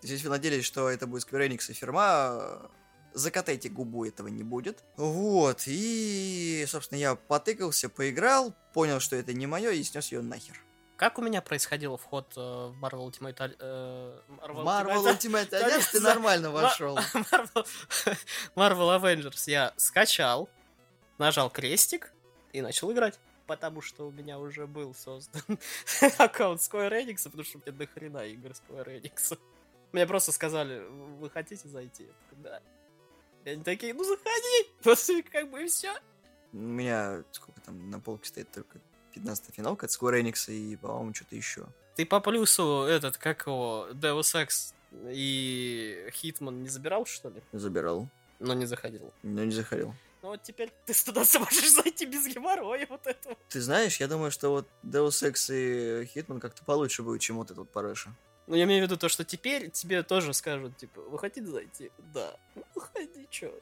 То 0.00 0.06
есть, 0.06 0.12
если 0.12 0.28
вы 0.28 0.36
надеялись, 0.36 0.64
что 0.64 0.88
это 0.88 1.06
будет 1.06 1.26
Square 1.28 1.48
Enix 1.48 1.70
и 1.70 1.74
фирма, 1.74 2.70
закатайте 3.12 3.68
губу, 3.68 4.04
этого 4.04 4.28
не 4.28 4.44
будет. 4.44 4.84
Вот, 4.96 5.64
и, 5.66 6.64
собственно, 6.68 6.98
я 6.98 7.16
потыкался, 7.16 7.88
поиграл, 7.88 8.54
понял, 8.72 9.00
что 9.00 9.16
это 9.16 9.32
не 9.32 9.46
мое, 9.46 9.72
и 9.72 9.82
снес 9.82 10.12
ее 10.12 10.22
нахер. 10.22 10.62
Как 10.98 11.16
у 11.16 11.22
меня 11.22 11.40
происходил 11.40 11.96
вход 11.96 12.32
э, 12.36 12.40
в 12.40 12.84
Marvel 12.84 13.08
Ultimate... 13.08 13.54
Э, 13.60 14.20
Marvel, 14.28 14.64
Marvel 14.64 15.04
Ultimate 15.04 15.50
Alliance 15.50 15.92
ты 15.92 16.00
нормально 16.00 16.50
вошел. 16.50 16.98
Marvel, 16.98 17.66
Marvel 18.56 19.00
Avengers 19.00 19.44
я 19.46 19.72
скачал, 19.76 20.48
нажал 21.18 21.50
крестик 21.50 22.12
и 22.52 22.60
начал 22.60 22.90
играть. 22.90 23.20
Потому 23.46 23.80
что 23.80 24.08
у 24.08 24.10
меня 24.10 24.40
уже 24.40 24.66
был 24.66 24.92
создан 24.92 25.40
аккаунт 26.18 26.60
Square 26.60 26.90
Enix, 26.90 27.22
потому 27.22 27.44
что 27.44 27.58
у 27.58 27.60
меня 27.60 27.78
дохрена 27.78 28.26
игр 28.26 28.50
Square 28.50 29.00
Enix. 29.00 29.38
Мне 29.92 30.04
просто 30.04 30.32
сказали, 30.32 30.80
вы 31.20 31.30
хотите 31.30 31.68
зайти? 31.68 32.08
Да. 32.32 32.60
И 33.44 33.50
они 33.50 33.62
такие, 33.62 33.94
ну 33.94 34.02
заходи! 34.02 34.68
Просто 34.82 35.22
как 35.22 35.48
бы 35.48 35.62
и 35.62 35.68
все. 35.68 35.94
У 36.52 36.56
меня 36.56 37.22
сколько 37.30 37.60
там 37.60 37.88
на 37.88 38.00
полке 38.00 38.28
стоит 38.28 38.50
только 38.50 38.80
15 39.18 39.54
финалка 39.54 39.86
от 39.86 39.92
Square 39.92 40.22
Enix 40.22 40.52
и, 40.52 40.76
по-моему, 40.76 41.14
что-то 41.14 41.36
еще. 41.36 41.66
Ты 41.96 42.06
по 42.06 42.20
плюсу 42.20 42.82
этот, 42.82 43.18
как 43.18 43.46
его, 43.46 43.88
Deus 43.92 44.34
Ex 44.34 44.74
и 45.10 46.08
Hitman 46.22 46.62
не 46.62 46.68
забирал, 46.68 47.04
что 47.06 47.28
ли? 47.28 47.42
Забирал. 47.52 48.08
Но 48.38 48.54
не 48.54 48.66
заходил. 48.66 49.12
Но 49.22 49.44
не 49.44 49.50
заходил. 49.50 49.94
Ну 50.22 50.30
вот 50.30 50.42
теперь 50.42 50.72
ты 50.86 50.94
туда 51.04 51.24
сможешь 51.24 51.72
зайти 51.72 52.06
без 52.06 52.26
геморроя 52.26 52.86
вот 52.88 53.06
этого. 53.06 53.36
Ты 53.48 53.60
знаешь, 53.60 53.98
я 53.98 54.06
думаю, 54.06 54.30
что 54.30 54.50
вот 54.50 54.68
Deus 54.84 55.28
Ex 55.28 55.52
и 55.52 56.04
Hitman 56.14 56.38
как-то 56.40 56.64
получше 56.64 57.02
будет, 57.02 57.20
чем 57.20 57.36
вот 57.36 57.50
этот 57.50 57.68
параша. 57.70 58.14
Ну, 58.46 58.54
я 58.54 58.64
имею 58.64 58.82
в 58.82 58.86
виду 58.86 58.96
то, 58.96 59.08
что 59.08 59.24
теперь 59.24 59.70
тебе 59.70 60.02
тоже 60.02 60.32
скажут, 60.32 60.76
типа, 60.78 61.02
вы 61.02 61.18
хотите 61.18 61.46
зайти? 61.46 61.90
Да. 62.14 62.34
Ну, 62.54 62.80
ходи, 62.80 63.26
чё. 63.28 63.52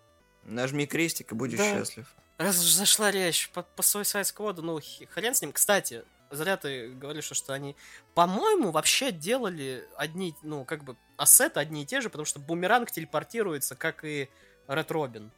Нажми 0.45 0.87
крестик 0.87 1.33
и 1.33 1.35
будешь 1.35 1.59
да. 1.59 1.65
счастлив. 1.65 2.15
Раз 2.39 2.59
уж 2.59 2.67
зашла 2.73 3.11
речь 3.11 3.51
по, 3.51 3.63
по 3.63 3.81
Suicide 3.81 4.23
Squad, 4.23 4.61
ну, 4.61 4.79
хрен 5.15 5.35
с 5.35 5.41
ним. 5.41 5.53
Кстати, 5.53 6.05
зря 6.31 6.57
ты 6.57 6.89
говоришь, 6.91 7.31
что 7.33 7.55
они, 7.55 7.77
по-моему, 8.15 8.71
вообще 8.73 9.11
делали 9.11 9.89
одни, 9.97 10.35
ну, 10.43 10.65
как 10.65 10.85
бы, 10.85 10.97
ассеты 11.17 11.61
одни 11.61 11.83
и 11.83 11.87
те 11.87 12.01
же, 12.01 12.11
потому 12.11 12.27
что 12.27 12.39
бумеранг 12.39 12.91
телепортируется, 12.91 13.75
как 13.75 14.05
и 14.05 14.29
Ред 14.69 14.91
Робин. 14.91 15.31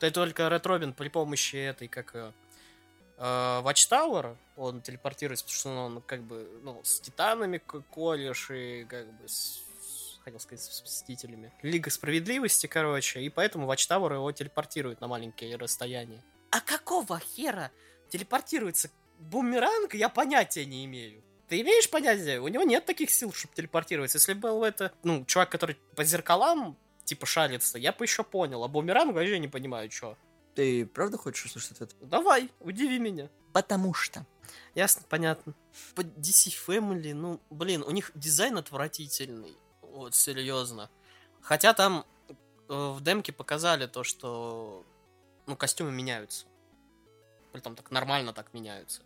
Ты 0.00 0.10
только 0.10 0.48
Ред 0.48 0.66
Робин 0.66 0.92
при 0.92 1.08
помощи 1.08 1.56
этой, 1.56 1.86
как 1.86 2.14
э, 2.14 2.32
Watchtower, 3.18 4.36
он 4.56 4.80
телепортируется, 4.80 5.44
потому 5.44 5.58
что 5.58 5.70
он, 5.70 6.02
как 6.02 6.22
бы, 6.22 6.48
ну, 6.62 6.80
с 6.82 7.00
титанами 7.00 7.58
колешь 7.58 8.50
и, 8.50 8.84
как 8.88 9.06
бы, 9.12 9.28
с 9.28 9.60
хотел 10.24 10.40
сказать, 10.40 10.62
с 10.62 10.82
Мстителями. 10.82 11.52
Лига 11.62 11.90
Справедливости, 11.90 12.66
короче, 12.66 13.20
и 13.20 13.28
поэтому 13.28 13.70
Watchtower 13.70 14.14
его 14.14 14.30
телепортирует 14.32 15.00
на 15.00 15.08
маленькие 15.08 15.56
расстояния. 15.56 16.22
А 16.50 16.60
какого 16.60 17.18
хера 17.20 17.70
телепортируется 18.08 18.90
бумеранг 19.20 19.94
я 19.94 20.08
понятия 20.08 20.64
не 20.64 20.84
имею. 20.86 21.22
Ты 21.48 21.60
имеешь 21.60 21.90
понятие? 21.90 22.40
У 22.40 22.48
него 22.48 22.62
нет 22.62 22.86
таких 22.86 23.10
сил, 23.10 23.32
чтобы 23.32 23.54
телепортироваться. 23.54 24.18
Если 24.18 24.34
был 24.34 24.64
это, 24.64 24.92
ну, 25.02 25.24
чувак, 25.24 25.50
который 25.50 25.76
по 25.96 26.04
зеркалам, 26.04 26.76
типа, 27.04 27.26
шарится, 27.26 27.78
я 27.78 27.92
бы 27.92 28.04
еще 28.04 28.22
понял. 28.22 28.62
А 28.62 28.68
бумеранг 28.68 29.14
вообще 29.14 29.38
не 29.38 29.48
понимаю, 29.48 29.90
что. 29.90 30.16
Ты 30.54 30.86
правда 30.86 31.16
хочешь 31.16 31.44
услышать 31.46 31.80
ответ? 31.80 31.96
Давай, 32.00 32.50
удиви 32.60 32.98
меня. 32.98 33.28
Потому 33.52 33.94
что. 33.94 34.26
Ясно, 34.74 35.02
понятно. 35.08 35.54
По 35.94 36.02
DC 36.02 36.54
Family, 36.66 37.14
ну, 37.14 37.40
блин, 37.50 37.82
у 37.82 37.90
них 37.90 38.12
дизайн 38.14 38.56
отвратительный. 38.56 39.56
Вот, 39.82 40.14
серьезно. 40.14 40.88
Хотя 41.40 41.72
там 41.72 42.04
э, 42.28 42.34
в 42.68 43.02
демке 43.02 43.32
показали 43.32 43.86
то, 43.86 44.04
что 44.04 44.84
ну, 45.50 45.56
костюмы 45.56 45.90
меняются. 45.92 46.46
Притом 47.52 47.74
так 47.74 47.90
нормально 47.90 48.32
так 48.32 48.54
меняются. 48.54 49.02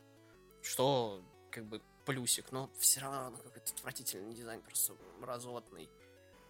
Что, 0.63 1.23
как 1.51 1.65
бы, 1.65 1.81
плюсик, 2.05 2.53
но 2.53 2.71
все 2.79 3.01
равно 3.01 3.37
какой-то 3.37 3.73
отвратительный 3.73 4.35
дизайн, 4.35 4.61
просто 4.61 4.95
разотный. 5.23 5.89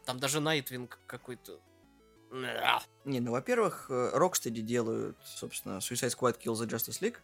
Там 0.05 0.19
даже 0.19 0.41
Найтвинг 0.41 0.99
какой-то... 1.07 1.61
Не, 3.05 3.21
ну, 3.21 3.31
во-первых, 3.31 3.89
Rocksteady 3.89 4.61
делают, 4.61 5.17
собственно, 5.25 5.79
Suicide 5.79 6.11
Squad 6.11 6.41
Kill 6.41 6.55
the 6.55 6.67
Justice 6.67 7.01
League. 7.01 7.19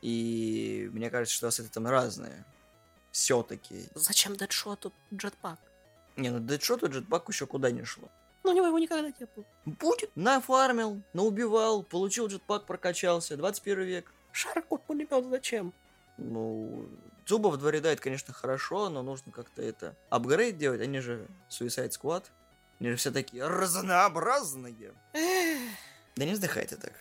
И 0.00 0.88
мне 0.92 1.10
кажется, 1.10 1.36
что 1.36 1.48
ассеты 1.48 1.68
там 1.68 1.86
разные. 1.86 2.44
Все-таки. 3.10 3.88
Зачем 3.94 4.36
Дэдшоту 4.36 4.92
джетпак? 5.12 5.58
Не, 6.16 6.30
ну 6.30 6.40
Дэдшоту 6.40 6.88
джетпак 6.88 7.28
еще 7.28 7.46
куда 7.46 7.70
не 7.70 7.84
шло. 7.84 8.10
Но 8.46 8.52
у 8.52 8.54
него 8.54 8.68
его 8.68 8.78
никогда 8.78 9.08
не 9.08 9.26
было. 9.34 9.44
Будет. 9.64 10.12
Нафармил, 10.14 11.02
наубивал, 11.12 11.82
получил 11.82 12.28
джетпак, 12.28 12.64
прокачался. 12.64 13.36
21 13.36 13.82
век. 13.82 14.12
Шарку 14.30 14.78
пулемет 14.78 15.28
зачем? 15.28 15.74
Ну, 16.16 16.86
зубов 17.26 17.54
в 17.54 17.56
дворе 17.56 17.80
дает, 17.80 17.98
конечно, 17.98 18.32
хорошо, 18.32 18.88
но 18.88 19.02
нужно 19.02 19.32
как-то 19.32 19.62
это 19.62 19.96
апгрейд 20.10 20.58
делать. 20.58 20.80
Они 20.80 21.00
же 21.00 21.26
Suicide 21.50 21.90
Squad. 21.90 22.26
Они 22.78 22.90
же 22.90 22.96
все 22.96 23.10
такие 23.10 23.44
разнообразные. 23.44 24.94
да 25.12 26.24
не 26.24 26.32
вздыхайте 26.32 26.76
так. 26.76 26.92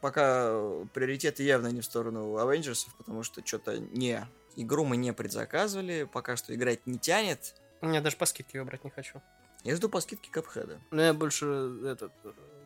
Пока 0.00 0.58
приоритеты 0.94 1.42
явно 1.42 1.66
не 1.66 1.82
в 1.82 1.84
сторону 1.84 2.38
Авенджерсов, 2.38 2.96
потому 2.96 3.22
что 3.24 3.46
что-то 3.46 3.78
не... 3.78 4.26
Игру 4.56 4.86
мы 4.86 4.96
не 4.96 5.12
предзаказывали, 5.12 6.08
пока 6.10 6.36
что 6.36 6.54
играть 6.54 6.86
не 6.86 6.98
тянет. 6.98 7.54
Я 7.82 8.00
даже 8.00 8.16
по 8.16 8.24
скидке 8.24 8.58
выбрать 8.58 8.84
не 8.84 8.90
хочу. 8.90 9.20
Я 9.64 9.76
жду 9.76 9.88
по 9.88 10.00
скидке 10.00 10.30
Капхеда. 10.30 10.80
Ну, 10.90 11.02
я 11.02 11.12
больше 11.12 11.46
этот, 11.84 12.12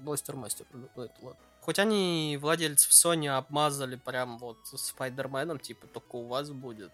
Бластер 0.00 0.36
Мастер. 0.36 0.66
Ладно. 0.94 1.36
Хоть 1.62 1.78
они 1.78 2.36
владельцев 2.40 2.90
Sony 2.90 3.28
обмазали 3.28 3.94
прям 3.94 4.38
вот 4.38 4.58
Спайдерменом, 4.64 5.60
типа, 5.60 5.86
только 5.86 6.16
у 6.16 6.26
вас 6.26 6.50
будет. 6.50 6.90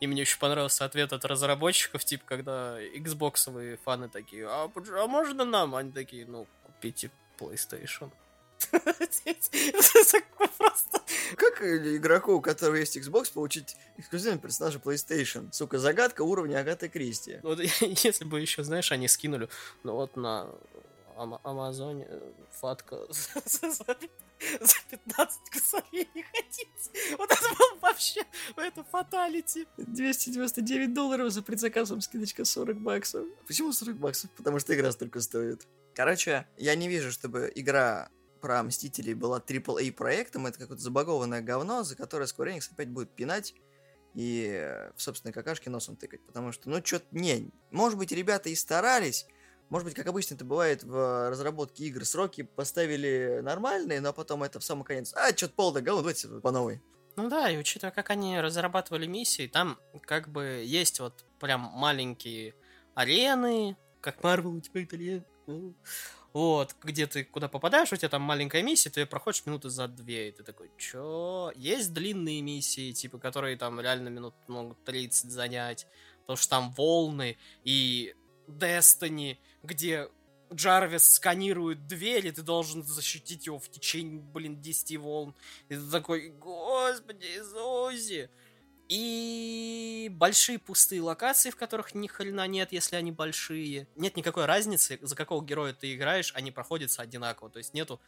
И 0.00 0.06
мне 0.06 0.22
очень 0.22 0.38
понравился 0.38 0.84
ответ 0.84 1.14
от 1.14 1.24
разработчиков, 1.24 2.04
типа, 2.04 2.24
когда 2.26 2.78
Xbox 2.82 3.78
фаны 3.78 4.10
такие, 4.10 4.46
а, 4.46 4.70
а 4.74 5.06
можно 5.06 5.46
нам? 5.46 5.74
Они 5.74 5.90
такие, 5.90 6.26
ну, 6.26 6.46
купите 6.64 7.10
PlayStation. 7.38 8.12
Просто... 10.58 11.00
Как 11.36 11.62
игроку, 11.62 12.34
у 12.34 12.40
которого 12.40 12.76
есть 12.76 12.96
Xbox, 12.96 13.32
получить 13.32 13.76
эксклюзивный 13.96 14.38
персонажа 14.38 14.78
PlayStation? 14.78 15.52
Сука, 15.52 15.78
загадка 15.78 16.22
уровня 16.22 16.58
Агаты 16.58 16.88
Кристи. 16.88 17.38
Вот 17.42 17.60
если 17.80 18.24
бы 18.24 18.40
еще, 18.40 18.62
знаешь, 18.64 18.92
они 18.92 19.08
скинули, 19.08 19.48
ну 19.82 19.94
вот 19.94 20.16
на 20.16 20.48
Амазоне 21.16 22.08
фатка 22.50 23.06
за 23.10 24.76
15 24.90 25.50
косарей 25.50 26.08
не 26.14 26.22
хотите. 26.22 27.16
Вот 27.18 27.30
это 27.30 27.54
был 27.58 27.78
вообще, 27.80 28.22
это 28.56 28.82
фаталити. 28.84 29.66
299 29.76 30.94
долларов 30.94 31.30
за 31.30 31.42
предзаказом, 31.42 32.00
скидочка 32.00 32.44
40 32.44 32.80
баксов. 32.80 33.26
Почему 33.46 33.72
40 33.72 33.96
баксов? 33.96 34.30
Потому 34.36 34.58
что 34.58 34.74
игра 34.74 34.92
столько 34.92 35.20
стоит. 35.20 35.66
Короче, 35.94 36.46
я 36.56 36.74
не 36.74 36.88
вижу, 36.88 37.10
чтобы 37.10 37.52
игра 37.54 38.08
про 38.40 38.62
Мстителей 38.62 39.14
была 39.14 39.38
AAA 39.38 39.92
проектом, 39.92 40.46
это 40.46 40.58
какое-то 40.58 40.82
забагованное 40.82 41.40
говно, 41.40 41.82
за 41.82 41.96
которое 41.96 42.26
Square 42.26 42.56
Enix 42.56 42.72
опять 42.72 42.88
будет 42.88 43.10
пинать 43.14 43.54
и 44.14 44.88
в 44.96 45.02
собственной 45.02 45.32
какашке 45.32 45.70
носом 45.70 45.96
тыкать. 45.96 46.24
Потому 46.26 46.52
что, 46.52 46.68
ну, 46.68 46.84
что-то 46.84 47.06
не... 47.12 47.50
Может 47.70 47.98
быть, 47.98 48.12
ребята 48.12 48.48
и 48.48 48.54
старались, 48.54 49.26
может 49.68 49.86
быть, 49.86 49.94
как 49.94 50.08
обычно 50.08 50.34
это 50.34 50.44
бывает 50.44 50.82
в 50.82 51.30
разработке 51.30 51.84
игр, 51.84 52.04
сроки 52.04 52.42
поставили 52.42 53.40
нормальные, 53.42 54.00
но 54.00 54.12
потом 54.12 54.42
это 54.42 54.58
в 54.58 54.64
самый 54.64 54.82
конец. 54.84 55.14
А, 55.14 55.34
что-то 55.36 55.54
полное 55.54 55.80
говно, 55.80 56.02
давайте 56.02 56.26
по 56.26 56.50
новой. 56.50 56.82
Ну 57.16 57.28
да, 57.28 57.48
и 57.50 57.56
учитывая, 57.56 57.92
как 57.92 58.10
они 58.10 58.40
разрабатывали 58.40 59.06
миссии, 59.06 59.46
там 59.46 59.78
как 60.02 60.28
бы 60.28 60.64
есть 60.64 60.98
вот 60.98 61.24
прям 61.38 61.60
маленькие 61.60 62.54
арены, 62.94 63.76
как 64.00 64.20
Marvel 64.20 64.56
у 64.56 64.60
тебя 64.60 64.82
итальян. 64.82 65.24
Вот, 66.32 66.76
где 66.82 67.06
ты 67.06 67.24
куда 67.24 67.48
попадаешь, 67.48 67.92
у 67.92 67.96
тебя 67.96 68.08
там 68.08 68.22
маленькая 68.22 68.62
миссия, 68.62 68.88
ты 68.88 69.00
ее 69.00 69.06
проходишь 69.06 69.44
минуты 69.46 69.68
за 69.68 69.88
две, 69.88 70.28
и 70.28 70.32
ты 70.32 70.44
такой, 70.44 70.70
чё? 70.78 71.52
Есть 71.56 71.92
длинные 71.92 72.40
миссии, 72.40 72.92
типа, 72.92 73.18
которые 73.18 73.56
там 73.56 73.80
реально 73.80 74.08
минут 74.08 74.34
могут 74.46 74.84
30 74.84 75.30
занять, 75.30 75.86
потому 76.20 76.36
что 76.36 76.50
там 76.50 76.72
волны, 76.72 77.36
и 77.64 78.14
Destiny, 78.46 79.38
где 79.64 80.08
Джарвис 80.52 81.14
сканирует 81.14 81.86
дверь, 81.86 82.26
и 82.26 82.32
ты 82.32 82.42
должен 82.42 82.84
защитить 82.84 83.46
его 83.46 83.58
в 83.58 83.68
течение, 83.68 84.20
блин, 84.20 84.60
10 84.60 84.96
волн. 84.98 85.34
И 85.68 85.74
ты 85.74 85.90
такой, 85.90 86.30
господи, 86.30 87.26
Иисусе! 87.26 88.30
И 88.90 90.08
большие 90.10 90.58
пустые 90.58 91.00
локации, 91.00 91.50
в 91.50 91.56
которых 91.56 91.94
ни 91.94 92.08
хрена 92.08 92.48
нет, 92.48 92.72
если 92.72 92.96
они 92.96 93.12
большие. 93.12 93.86
Нет 93.94 94.16
никакой 94.16 94.46
разницы, 94.46 94.98
за 95.00 95.14
какого 95.14 95.44
героя 95.44 95.72
ты 95.72 95.94
играешь, 95.94 96.32
они 96.34 96.50
проходятся 96.50 97.00
одинаково. 97.00 97.50
То 97.50 97.58
есть 97.58 97.72
нету, 97.72 98.00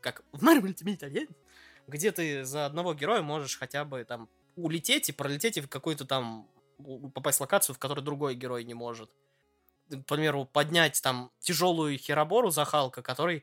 как 0.00 0.22
в 0.30 0.44
Marvel 0.44 0.72
Ultimate 0.72 1.00
Alliance, 1.00 1.34
где 1.88 2.12
ты 2.12 2.44
за 2.44 2.66
одного 2.66 2.94
героя 2.94 3.20
можешь 3.20 3.58
хотя 3.58 3.84
бы 3.84 4.04
там 4.04 4.28
улететь 4.54 5.08
и 5.08 5.12
пролететь 5.12 5.56
и 5.56 5.60
в 5.60 5.68
какую-то 5.68 6.04
там 6.04 6.48
попасть 7.14 7.38
в 7.38 7.40
локацию, 7.40 7.74
в 7.74 7.80
которой 7.80 8.02
другой 8.02 8.36
герой 8.36 8.62
не 8.62 8.74
может. 8.74 9.10
К 9.90 10.04
примеру, 10.04 10.44
поднять 10.44 11.02
там 11.02 11.32
тяжелую 11.40 11.98
херобору 11.98 12.50
за 12.50 12.64
Халка, 12.64 13.02
который 13.02 13.42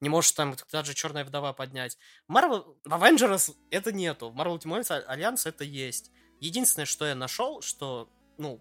не 0.00 0.10
может 0.10 0.36
там 0.36 0.54
даже 0.70 0.92
Черная 0.92 1.24
Вдова 1.24 1.54
поднять. 1.54 1.96
Marvel, 2.30 2.76
в 2.84 2.92
Avengers 2.92 3.56
это 3.70 3.92
нету, 3.92 4.28
в 4.28 4.36
Marvel 4.36 4.58
Ultimate 4.58 5.08
Alliance 5.08 5.48
это 5.48 5.64
есть. 5.64 6.10
Единственное, 6.40 6.86
что 6.86 7.06
я 7.06 7.14
нашел, 7.14 7.62
что, 7.62 8.10
ну, 8.36 8.60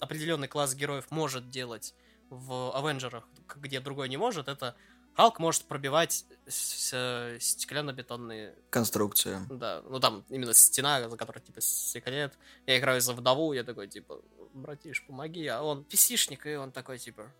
определенный 0.00 0.48
класс 0.48 0.74
героев 0.74 1.10
может 1.10 1.50
делать 1.50 1.94
в 2.30 2.76
Авенджерах, 2.76 3.28
где 3.56 3.80
другой 3.80 4.08
не 4.08 4.16
может, 4.16 4.48
это 4.48 4.74
Халк 5.14 5.38
может 5.38 5.66
пробивать 5.66 6.24
стеклянно-бетонные... 6.48 8.56
Конструкции. 8.70 9.38
Да, 9.48 9.82
ну 9.88 10.00
там 10.00 10.24
именно 10.28 10.52
стена, 10.54 11.08
за 11.08 11.16
которой, 11.16 11.38
типа, 11.38 11.60
секрет. 11.60 12.36
Я 12.66 12.78
играю 12.78 13.00
за 13.00 13.12
вдову, 13.12 13.52
я 13.52 13.62
такой, 13.62 13.86
типа, 13.86 14.20
братиш, 14.52 15.06
помоги, 15.06 15.46
а 15.46 15.62
он 15.62 15.84
писишник, 15.84 16.46
и 16.46 16.56
он 16.56 16.72
такой, 16.72 16.98
типа, 16.98 17.30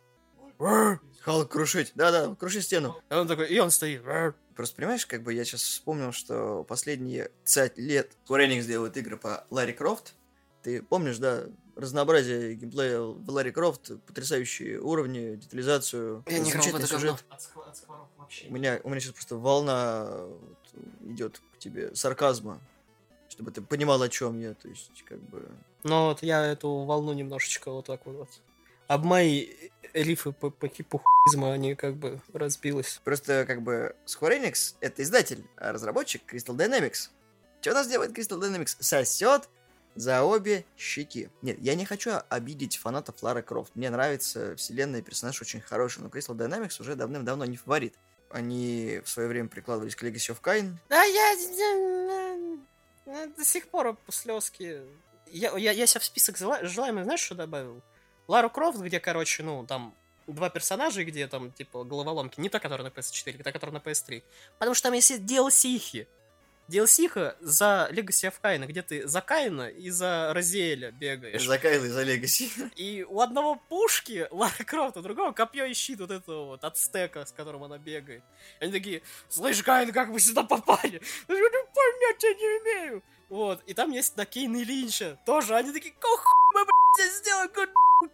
Халк 0.59 1.51
крушить. 1.51 1.93
Да-да, 1.95 2.35
круши 2.35 2.61
стену. 2.61 3.01
И 3.11 3.15
он 3.15 3.27
такой, 3.27 3.49
и 3.49 3.59
он 3.59 3.71
стоит. 3.71 4.03
Просто 4.55 4.77
понимаешь, 4.77 5.07
как 5.07 5.23
бы 5.23 5.33
я 5.33 5.45
сейчас 5.45 5.63
вспомнил, 5.63 6.13
что 6.13 6.65
последние 6.65 7.31
50 7.45 7.79
лет 7.79 8.13
Square 8.29 8.49
Enix 8.49 8.65
делают 8.67 8.97
игры 8.97 9.17
по 9.17 9.45
Ларри 9.51 9.73
Крофт. 9.73 10.15
Ты 10.63 10.83
помнишь, 10.83 11.19
да, 11.19 11.45
разнообразие 11.77 12.55
геймплея 12.55 13.01
в 13.01 13.29
Ларри 13.31 13.51
Крофт, 13.51 13.91
потрясающие 14.07 14.81
уровни, 14.81 15.37
детализацию. 15.37 16.25
Я 16.29 16.39
не 16.39 16.51
в 16.51 16.75
это 16.75 16.87
сюжет. 16.87 17.25
У 18.49 18.53
меня, 18.53 18.81
у 18.85 18.89
меня 18.89 19.01
сейчас 19.01 19.13
просто 19.13 19.37
волна 19.37 20.09
вот, 20.27 21.11
идет 21.11 21.41
к 21.55 21.59
тебе 21.59 21.95
сарказма, 21.95 22.61
чтобы 23.29 23.51
ты 23.51 23.61
понимал, 23.61 24.01
о 24.01 24.09
чем 24.09 24.41
я, 24.41 24.55
то 24.55 24.69
есть, 24.69 25.05
как 25.05 25.21
бы... 25.21 25.47
Ну 25.83 26.07
вот 26.07 26.23
я 26.23 26.47
эту 26.47 26.85
волну 26.85 27.13
немножечко 27.13 27.71
вот 27.71 27.87
так 27.87 28.07
вот 28.07 28.29
об 28.87 29.05
мои 29.05 29.49
рифы 29.93 30.33
по, 30.33 30.51
по 30.51 30.69
типу 30.69 31.03
хуизма, 31.03 31.53
они 31.53 31.75
как 31.75 31.95
бы 31.97 32.21
разбилось. 32.33 33.01
Просто 33.05 33.45
как 33.47 33.63
бы 33.63 33.95
Square 34.07 34.43
Enix 34.43 34.75
это 34.81 35.03
издатель, 35.03 35.45
а 35.57 35.73
разработчик 35.73 36.23
Crystal 36.33 36.57
Dynamics. 36.57 37.11
Что 37.61 37.71
у 37.71 37.75
нас 37.75 37.89
делает 37.89 38.17
Crystal 38.17 38.39
Dynamics? 38.39 38.77
Сосет 38.81 39.49
за 39.95 40.23
обе 40.23 40.65
щеки. 40.77 41.29
Нет, 41.43 41.59
я 41.61 41.75
не 41.77 41.85
хочу 41.85 42.11
обидеть 42.29 42.77
фанатов 42.77 43.23
Лара 43.23 43.43
Крофт. 43.43 43.75
Мне 43.77 43.91
нравится 43.91 44.57
вселенная, 44.57 45.03
персонаж 45.03 45.41
очень 45.41 45.61
хороший, 45.61 46.01
но 46.01 46.09
Crystal 46.09 46.37
Dynamics 46.37 46.81
уже 46.81 46.97
давным-давно 46.97 47.45
не 47.45 47.57
фаворит. 47.57 47.95
Они 48.31 49.01
в 49.05 49.09
свое 49.09 49.29
время 49.29 49.49
прикладывались 49.49 49.95
к 49.95 50.03
Legacy 50.03 50.35
of 50.35 50.41
Kain. 50.43 50.75
Да, 50.89 51.05
я 51.05 51.37
до 53.07 53.45
сих 53.45 53.69
пор 53.69 53.97
слезки. 54.09 54.81
Я, 55.31 55.57
я, 55.57 55.71
я 55.73 55.87
себя 55.87 56.01
в 56.01 56.05
список 56.05 56.37
желаемых, 56.37 57.05
знаешь, 57.05 57.21
что 57.21 57.35
добавил? 57.35 57.81
Лару 58.29 58.51
Крофт, 58.51 58.79
где, 58.79 59.01
короче, 59.01 59.43
ну, 59.43 59.67
там 59.67 59.95
два 60.27 60.51
персонажа, 60.51 61.05
где 61.05 61.27
там, 61.27 61.53
типа, 61.53 61.85
головоломки. 61.85 62.41
Не 62.41 62.49
та, 62.49 62.59
которая 62.59 62.89
на 62.89 62.93
PS4, 62.93 63.41
а 63.41 63.43
та, 63.43 63.53
которая 63.53 63.75
на 63.75 63.79
PS3. 63.79 64.23
Потому 64.59 64.75
что 64.75 64.89
там 64.89 64.95
есть 64.95 65.11
DLC-хи. 65.11 66.07
DLC 66.69 67.37
за 67.41 67.91
Legacy 67.93 68.31
of 68.31 68.35
Kain, 68.43 68.65
где 68.67 68.81
ты 68.81 69.07
за 69.07 69.21
Каина 69.21 69.69
и 69.69 69.91
за 69.91 70.33
Розеэля 70.33 70.93
бегаешь. 70.93 71.45
За 71.45 71.59
Кайла 71.59 71.85
и 71.85 71.89
за 71.89 72.03
Легаси. 72.03 72.51
И 72.77 73.05
у 73.07 73.21
одного 73.21 73.57
пушки 73.69 74.27
Лара 74.31 74.65
Крофт, 74.65 74.97
у 74.97 75.03
другого 75.03 75.33
копье 75.33 75.67
и 75.67 75.75
щит 75.75 76.01
вот 76.01 76.11
этого 76.11 76.47
вот 76.47 76.65
от 76.65 76.79
стека, 76.79 77.27
с 77.27 77.33
которым 77.33 77.65
она 77.65 77.77
бегает. 77.77 78.23
И 78.61 78.65
они 78.65 78.73
такие, 78.73 79.03
слышь, 79.29 79.63
Каин, 79.63 79.93
как 79.93 80.09
мы 80.09 80.19
сюда 80.19 80.43
попали? 80.43 81.03
Я 81.29 81.37
говорю, 81.37 81.67
понятия 81.75 82.35
не 82.35 82.45
имею. 82.63 83.03
Вот, 83.35 83.65
и 83.67 83.75
там 83.75 83.91
есть 83.91 84.17
на 84.17 84.27
Кейна 84.27 84.59
и 84.59 84.65
Линча 84.65 85.19
тоже. 85.27 85.57
Они 85.57 85.73
такие, 85.73 85.93
какого 85.93 86.19
хуя 86.19 86.35
мы, 86.55 86.61
блядь, 86.65 87.11
здесь 87.11 87.19
сделали? 87.19 87.51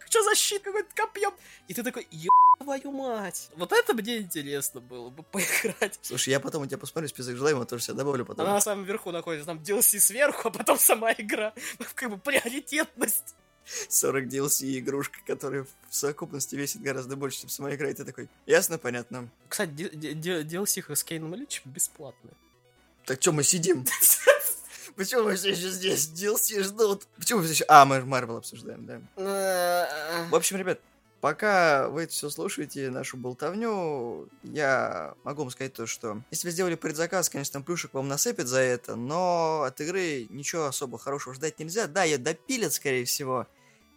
Что 0.09 0.23
за 0.23 0.33
щит 0.33 0.63
какой-то 0.63 0.89
копьем? 0.95 1.31
И 1.67 1.75
ты 1.75 1.83
такой, 1.83 2.07
ё 2.09 2.31
твою 2.59 2.91
мать. 2.91 3.51
Вот 3.55 3.71
это 3.71 3.93
мне 3.93 4.17
интересно 4.17 4.81
было 4.81 5.11
бы 5.11 5.21
поиграть. 5.21 5.99
Слушай, 6.01 6.29
я 6.29 6.39
потом 6.39 6.63
у 6.63 6.65
тебя 6.65 6.79
посмотрю 6.79 7.07
список 7.07 7.37
желаемого, 7.37 7.67
тоже 7.67 7.83
себя 7.83 7.93
добавлю 7.97 8.25
потом. 8.25 8.47
Она 8.47 8.55
на 8.55 8.61
самом 8.61 8.83
верху 8.83 9.11
находится, 9.11 9.45
там 9.45 9.59
DLC 9.59 9.99
сверху, 9.99 10.47
а 10.47 10.51
потом 10.51 10.79
сама 10.79 11.11
игра. 11.11 11.53
Как 11.93 12.09
бы 12.09 12.17
приоритетность. 12.17 13.35
40 13.89 14.25
DLC 14.25 14.79
игрушка, 14.79 15.19
которая 15.27 15.67
в 15.87 15.95
совокупности 15.95 16.55
весит 16.55 16.81
гораздо 16.81 17.15
больше, 17.15 17.41
чем 17.41 17.49
сама 17.49 17.75
игра, 17.75 17.91
и 17.91 17.93
ты 17.93 18.05
такой, 18.05 18.27
ясно, 18.47 18.79
понятно. 18.79 19.29
Кстати, 19.47 19.69
DLC 19.71 20.95
с 20.95 21.03
Кейном 21.03 21.35
и 21.35 21.37
Линчем 21.37 21.61
бесплатные. 21.65 22.33
Так 23.05 23.21
что 23.21 23.31
мы 23.31 23.43
сидим? 23.43 23.85
Почему 25.01 25.23
мы 25.23 25.35
все 25.35 25.49
еще 25.49 25.71
здесь? 25.71 26.11
DLC 26.13 26.61
ждут. 26.61 27.07
Почему 27.17 27.39
мы 27.39 27.45
все 27.45 27.53
еще... 27.53 27.65
А, 27.67 27.85
мы 27.85 28.05
Марвел 28.05 28.37
обсуждаем, 28.37 28.85
да. 28.85 30.27
В 30.29 30.35
общем, 30.35 30.57
ребят, 30.57 30.79
пока 31.21 31.89
вы 31.89 32.03
это 32.03 32.13
все 32.13 32.29
слушаете, 32.29 32.91
нашу 32.91 33.17
болтовню, 33.17 34.29
я 34.43 35.15
могу 35.23 35.41
вам 35.41 35.49
сказать 35.49 35.73
то, 35.73 35.87
что 35.87 36.21
если 36.29 36.47
вы 36.47 36.51
сделали 36.51 36.75
предзаказ, 36.75 37.31
конечно, 37.31 37.53
там 37.53 37.63
плюшек 37.63 37.95
вам 37.95 38.09
насыпят 38.09 38.45
за 38.45 38.59
это, 38.59 38.95
но 38.95 39.63
от 39.63 39.81
игры 39.81 40.27
ничего 40.29 40.65
особо 40.65 40.99
хорошего 40.99 41.33
ждать 41.33 41.57
нельзя. 41.57 41.87
Да, 41.87 42.03
ее 42.03 42.19
допилят, 42.19 42.71
скорее 42.71 43.05
всего, 43.05 43.47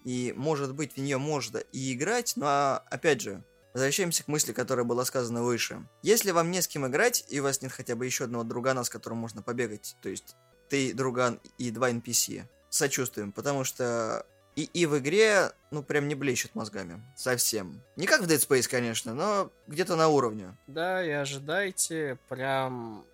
и, 0.07 0.33
может 0.35 0.75
быть, 0.75 0.95
в 0.95 1.01
нее 1.01 1.19
можно 1.19 1.59
и 1.59 1.93
играть, 1.93 2.33
но, 2.37 2.83
опять 2.91 3.21
же, 3.21 3.45
Возвращаемся 3.75 4.23
к 4.23 4.29
мысли, 4.29 4.53
которая 4.53 4.85
была 4.85 5.05
сказана 5.05 5.43
выше. 5.43 5.85
Если 6.01 6.31
вам 6.31 6.53
не 6.53 6.63
с 6.63 6.69
кем 6.69 6.87
играть, 6.87 7.25
и 7.29 7.41
у 7.41 7.43
вас 7.43 7.61
нет 7.61 7.73
хотя 7.73 7.97
бы 7.97 8.07
еще 8.07 8.23
одного 8.23 8.45
другана, 8.45 8.85
с 8.85 8.89
которым 8.89 9.19
можно 9.19 9.43
побегать, 9.43 9.97
то 10.01 10.09
есть 10.09 10.37
ты, 10.69 10.95
друган 10.95 11.41
и 11.59 11.71
два 11.71 11.91
NPC, 11.91 12.45
сочувствуем, 12.71 13.33
потому 13.33 13.65
что 13.65 14.27
и, 14.57 14.65
и 14.73 14.87
в 14.87 14.99
игре, 14.99 15.51
ну, 15.71 15.83
прям 15.83 16.07
не 16.07 16.15
блещут 16.15 16.55
мозгами. 16.55 17.03
Совсем. 17.17 17.81
Не 17.97 18.07
как 18.07 18.23
в 18.23 18.29
Dead 18.29 18.39
Space, 18.39 18.69
конечно, 18.69 19.13
но 19.13 19.51
где-то 19.67 19.97
на 19.97 20.09
уровне. 20.09 20.57
Да, 20.69 21.05
и 21.05 21.11
ожидайте 21.11 22.19
прям 22.29 23.05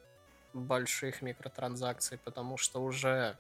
больших 0.53 1.23
микротранзакций, 1.23 2.19
потому 2.19 2.59
что 2.59 2.83
уже 2.83 3.37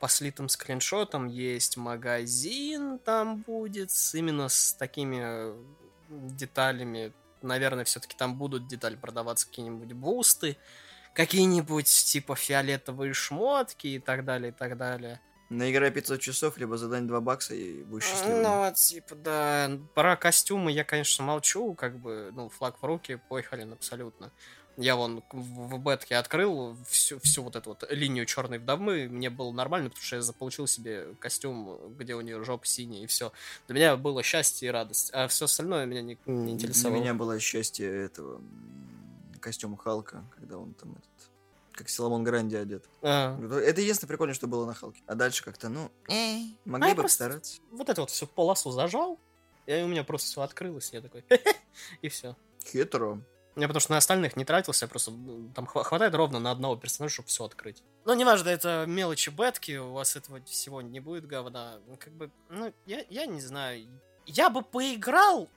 по 0.00 0.08
слитым 0.08 0.48
скриншотам 0.48 1.26
есть 1.28 1.76
магазин 1.76 2.98
там 2.98 3.38
будет, 3.42 3.90
именно 4.14 4.48
с 4.48 4.72
такими 4.72 5.52
деталями. 6.08 7.12
Наверное, 7.42 7.84
все-таки 7.84 8.16
там 8.16 8.36
будут 8.36 8.66
детали 8.66 8.96
продаваться 8.96 9.46
какие-нибудь 9.46 9.92
бусты, 9.92 10.56
какие-нибудь 11.18 11.88
типа 11.88 12.36
фиолетовые 12.36 13.12
шмотки 13.12 13.88
и 13.88 13.98
так 13.98 14.24
далее, 14.24 14.52
и 14.52 14.54
так 14.54 14.76
далее. 14.76 15.20
Наиграй 15.50 15.90
500 15.90 16.20
часов, 16.20 16.58
либо 16.58 16.76
задань 16.76 17.08
2 17.08 17.20
бакса 17.20 17.56
и 17.56 17.82
будешь 17.82 18.04
счастливым. 18.04 18.42
Ну, 18.42 18.58
вот, 18.58 18.74
типа, 18.76 19.16
да. 19.16 19.70
Про 19.94 20.16
костюмы 20.16 20.70
я, 20.70 20.84
конечно, 20.84 21.24
молчу, 21.24 21.74
как 21.74 21.98
бы, 21.98 22.30
ну, 22.36 22.48
флаг 22.48 22.76
в 22.80 22.84
руки, 22.84 23.18
похрен 23.28 23.72
абсолютно. 23.72 24.30
Я 24.76 24.94
вон 24.94 25.24
в 25.32 25.78
бетке 25.78 26.14
открыл 26.14 26.76
всю, 26.88 27.18
всю 27.18 27.42
вот 27.42 27.56
эту 27.56 27.70
вот 27.70 27.84
линию 27.90 28.24
черной 28.24 28.58
вдовы, 28.58 29.08
мне 29.08 29.28
было 29.28 29.50
нормально, 29.50 29.88
потому 29.88 30.04
что 30.04 30.16
я 30.16 30.22
заполучил 30.22 30.68
себе 30.68 31.14
костюм, 31.18 31.96
где 31.98 32.14
у 32.14 32.20
нее 32.20 32.44
жопа 32.44 32.64
синяя, 32.64 33.02
и 33.02 33.06
все. 33.06 33.32
Для 33.66 33.74
меня 33.74 33.96
было 33.96 34.22
счастье 34.22 34.68
и 34.68 34.70
радость, 34.70 35.10
а 35.12 35.26
все 35.26 35.46
остальное 35.46 35.84
меня 35.84 36.02
не, 36.02 36.16
не 36.26 36.44
Для 36.44 36.52
интересовало. 36.52 37.00
меня 37.00 37.14
было 37.14 37.40
счастье 37.40 37.88
этого 37.88 38.40
м, 39.38 39.40
костюма 39.40 39.76
Халка, 39.76 40.24
когда 40.36 40.58
он 40.58 40.74
там 40.74 40.92
этот 40.92 41.30
как 41.72 41.88
Соломон 41.88 42.24
Гранди 42.24 42.56
одет. 42.56 42.84
А, 43.02 43.38
Это 43.40 43.80
единственное 43.80 44.08
прикольное, 44.08 44.34
что 44.34 44.48
было 44.48 44.66
на 44.66 44.74
Халке. 44.74 45.00
А 45.06 45.14
дальше 45.14 45.44
как-то, 45.44 45.68
ну, 45.68 45.92
э, 46.08 46.40
могли 46.64 46.88
я 46.88 46.94
бы 46.96 47.02
постараться. 47.04 47.60
вот 47.70 47.88
эту 47.88 48.00
вот 48.00 48.10
всю 48.10 48.26
полосу 48.26 48.72
зажал, 48.72 49.16
и 49.66 49.74
у 49.82 49.86
меня 49.86 50.02
просто 50.02 50.26
все 50.26 50.40
открылось, 50.42 50.92
я 50.92 51.00
такой, 51.00 51.24
и 52.02 52.08
все. 52.08 52.34
Хитро. 52.64 53.20
Я 53.54 53.66
потому 53.68 53.80
что 53.80 53.92
на 53.92 53.98
остальных 53.98 54.34
не 54.36 54.44
тратился, 54.44 54.86
я 54.86 54.88
просто 54.88 55.12
там 55.54 55.66
хва- 55.66 55.84
хватает 55.84 56.14
ровно 56.16 56.40
на 56.40 56.50
одного 56.50 56.74
персонажа, 56.76 57.14
чтобы 57.14 57.28
все 57.28 57.44
открыть. 57.44 57.82
Ну, 58.04 58.14
неважно, 58.14 58.48
это 58.48 58.84
мелочи 58.88 59.30
бетки, 59.30 59.76
у 59.76 59.92
вас 59.92 60.16
этого 60.16 60.40
всего 60.44 60.82
не 60.82 60.98
будет 60.98 61.26
говна. 61.28 61.78
Ну, 61.86 61.96
Как 61.96 62.12
бы, 62.12 62.30
ну, 62.50 62.72
я, 62.86 63.04
я 63.08 63.26
не 63.26 63.40
знаю. 63.40 63.86
Я 64.26 64.50
бы 64.50 64.62
поиграл, 64.62 65.48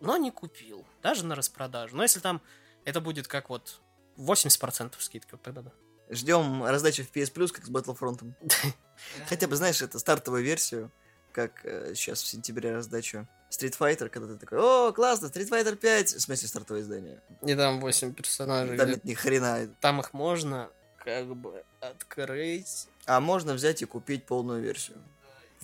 но 0.00 0.16
не 0.16 0.30
купил. 0.30 0.84
Даже 1.02 1.24
на 1.24 1.34
распродажу. 1.34 1.96
Но 1.96 2.02
если 2.02 2.20
там 2.20 2.40
это 2.84 3.00
будет 3.00 3.28
как 3.28 3.50
вот 3.50 3.80
80% 4.16 4.94
скидка, 4.98 5.36
тогда 5.36 5.62
да. 5.62 5.72
Ждем 6.10 6.64
раздачи 6.64 7.02
в 7.02 7.12
PS 7.12 7.32
Plus, 7.32 7.48
как 7.48 7.64
с 7.64 7.70
Battlefront. 7.70 8.32
Хотя 9.28 9.48
бы, 9.48 9.56
знаешь, 9.56 9.80
это 9.80 9.98
стартовую 9.98 10.44
версию, 10.44 10.90
как 11.32 11.62
сейчас 11.62 12.22
в 12.22 12.26
сентябре 12.26 12.72
раздачу 12.72 13.26
Street 13.50 13.76
Fighter, 13.78 14.08
когда 14.08 14.34
ты 14.34 14.38
такой, 14.38 14.58
о, 14.58 14.92
классно, 14.92 15.26
Street 15.26 15.48
Fighter 15.48 15.76
5, 15.76 16.14
в 16.14 16.20
смысле 16.20 16.48
стартовое 16.48 16.82
издание. 16.82 17.22
И 17.42 17.54
там 17.54 17.80
8 17.80 18.12
персонажей. 18.12 18.76
Там 18.76 18.90
нет 18.90 19.04
ни 19.04 19.14
хрена. 19.14 19.68
Там 19.80 20.00
их 20.00 20.12
можно 20.12 20.70
как 20.98 21.26
бы 21.36 21.64
открыть. 21.80 22.88
А 23.06 23.20
можно 23.20 23.54
взять 23.54 23.82
и 23.82 23.84
купить 23.84 24.24
полную 24.26 24.62
версию, 24.62 24.98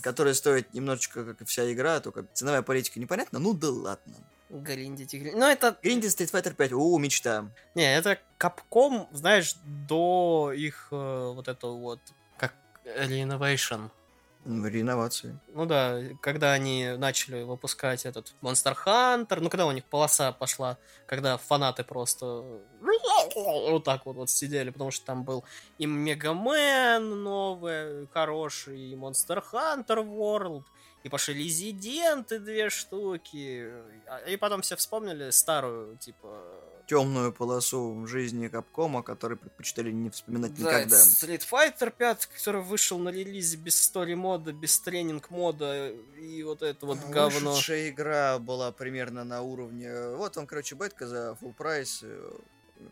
которая 0.02 0.34
стоит 0.34 0.72
немножечко, 0.74 1.24
как 1.24 1.40
и 1.40 1.44
вся 1.44 1.70
игра, 1.72 2.00
только 2.00 2.26
ценовая 2.34 2.62
политика 2.62 3.00
непонятна, 3.00 3.38
ну 3.38 3.54
да 3.54 3.70
ладно. 3.70 4.14
Гриндить 4.50 5.14
игры. 5.14 5.32
Ну, 5.34 5.46
это 5.46 5.76
Гринди 5.82 6.06
Street 6.06 6.32
Fighter 6.32 6.54
5, 6.54 6.72
у, 6.72 6.98
мечта. 6.98 7.46
Не, 7.74 7.96
это 7.96 8.18
Capcom, 8.38 9.06
знаешь, 9.12 9.54
до 9.64 10.52
их 10.54 10.88
э, 10.90 11.32
вот 11.34 11.46
этого 11.46 11.76
вот, 11.76 12.00
как 12.36 12.54
Renovation. 12.84 13.90
Реновации. 14.46 15.38
Ну 15.52 15.66
да, 15.66 16.00
когда 16.22 16.52
они 16.52 16.94
начали 16.96 17.42
выпускать 17.42 18.06
этот 18.06 18.34
Monster 18.40 18.74
Hunter, 18.86 19.38
ну 19.40 19.50
когда 19.50 19.66
у 19.66 19.72
них 19.72 19.84
полоса 19.84 20.32
пошла, 20.32 20.78
когда 21.06 21.36
фанаты 21.36 21.84
просто 21.84 22.42
вот 23.34 23.84
так 23.84 24.06
вот, 24.06 24.16
вот 24.16 24.30
сидели, 24.30 24.70
потому 24.70 24.90
что 24.90 25.04
там 25.04 25.24
был 25.24 25.44
и 25.76 25.84
Мегамен 25.84 27.22
новый, 27.22 28.06
хороший, 28.08 28.80
и 28.80 28.94
Monster 28.94 29.44
Hunter 29.52 30.02
World, 30.06 30.64
и 31.02 31.08
пошли 31.08 31.34
Резиденты 31.34 32.38
две 32.38 32.70
штуки, 32.70 33.70
а- 34.06 34.18
и 34.28 34.36
потом 34.36 34.62
все 34.62 34.76
вспомнили 34.76 35.30
старую, 35.30 35.96
типа, 35.96 36.42
Темную 36.86 37.32
полосу 37.32 37.94
в 38.00 38.08
жизни 38.08 38.48
Капкома, 38.48 39.04
который 39.04 39.36
предпочитали 39.36 39.92
не 39.92 40.10
вспоминать 40.10 40.52
Да, 40.56 40.60
никогда. 40.80 40.96
Street 40.96 41.44
Fighter 41.48 41.92
5, 41.96 42.26
который 42.26 42.62
вышел 42.62 42.98
на 42.98 43.10
релизе 43.10 43.56
без 43.58 43.80
стори 43.80 44.16
мода, 44.16 44.52
без 44.52 44.76
тренинг 44.80 45.30
мода 45.30 45.90
и 45.90 46.42
вот 46.42 46.62
это 46.62 46.86
вот 46.86 46.98
говно. 47.08 47.50
Вышедшая 47.52 47.90
игра 47.90 48.40
была 48.40 48.72
примерно 48.72 49.22
на 49.22 49.40
уровне... 49.42 50.16
Вот 50.16 50.34
вам, 50.34 50.48
короче, 50.48 50.74
бетка 50.74 51.06
за 51.06 51.36
full 51.40 51.54
прайс. 51.54 52.00
э, 52.02 52.32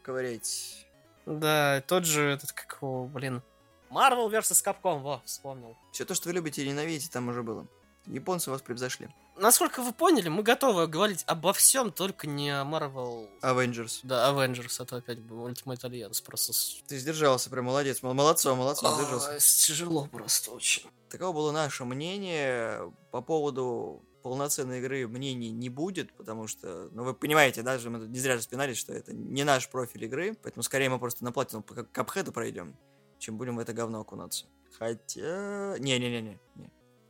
Ковырять. 0.03 0.87
Да, 1.27 1.83
тот 1.88 2.05
же 2.05 2.23
этот, 2.31 2.53
как 2.53 2.79
его, 2.81 3.07
блин. 3.07 3.42
Marvel 3.90 4.31
vs. 4.31 4.64
Capcom, 4.64 5.01
во, 5.01 5.23
вспомнил. 5.25 5.77
Все 5.92 6.05
то, 6.05 6.14
что 6.14 6.29
вы 6.29 6.35
любите 6.35 6.62
и 6.62 6.68
ненавидите, 6.68 7.11
там 7.11 7.29
уже 7.29 7.42
было. 7.42 7.66
Японцы 8.09 8.51
вас 8.51 8.62
превзошли. 8.62 9.09
Насколько 9.37 9.83
вы 9.83 9.92
поняли, 9.92 10.29
мы 10.29 10.42
готовы 10.42 10.87
говорить 10.87 11.23
обо 11.27 11.53
всем, 11.53 11.92
только 11.92 12.27
не 12.27 12.51
о 12.51 12.64
Marvel... 12.64 13.29
Avengers. 13.42 14.01
Да, 14.03 14.33
Avengers, 14.33 14.83
это 14.83 14.97
опять 14.97 15.21
был 15.21 15.47
Ultimate 15.47 15.81
Alliance, 15.83 16.23
просто... 16.25 16.53
Ты 16.87 16.99
сдержался, 16.99 17.51
прям 17.51 17.66
молодец. 17.66 18.03
Мол- 18.03 18.14
Молодцом, 18.14 18.59
молодцом, 18.59 18.90
А, 18.92 18.94
сдержался. 18.97 19.66
Тяжело 19.66 20.07
просто 20.07 20.51
очень. 20.51 20.85
Таково 21.09 21.33
было 21.33 21.53
наше 21.53 21.85
мнение. 21.85 22.92
По 23.12 23.21
поводу 23.21 24.03
полноценной 24.23 24.81
игры 24.81 25.07
мнений 25.07 25.51
не 25.51 25.68
будет, 25.68 26.12
потому 26.16 26.49
что, 26.49 26.88
ну, 26.92 27.05
вы 27.05 27.14
понимаете, 27.14 27.62
даже 27.62 27.90
мы 27.90 28.01
тут 28.01 28.09
не 28.09 28.18
зря 28.18 28.35
распинались, 28.35 28.77
что 28.79 28.92
это 28.92 29.12
не 29.14 29.44
наш 29.44 29.68
профиль 29.71 30.05
игры, 30.05 30.35
поэтому 30.42 30.62
скорее 30.62 30.88
мы 30.88 30.99
просто 30.99 31.25
на 31.25 31.31
платину 31.31 31.62
по 31.62 31.75
кап- 31.75 31.92
капхеду 31.92 32.33
пройдем, 32.33 32.77
чем 33.18 33.38
будем 33.38 33.57
в 33.57 33.61
это 33.61 33.73
говно 33.73 34.01
окунаться. 34.01 34.47
Хотя... 34.79 35.77
Не-не-не-не. 35.79 36.38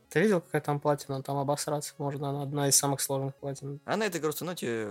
Ты 0.09 0.21
видел, 0.21 0.41
какая 0.41 0.61
там 0.61 0.79
платина? 0.79 1.21
Там 1.21 1.37
обосраться 1.37 1.93
можно, 1.99 2.29
она 2.29 2.41
одна 2.43 2.67
из 2.67 2.75
самых 2.75 2.99
сложных 2.99 3.35
платин. 3.35 3.79
А 3.85 3.95
на 3.95 4.05
этой 4.05 4.19
грустной 4.19 4.47
ноте 4.47 4.89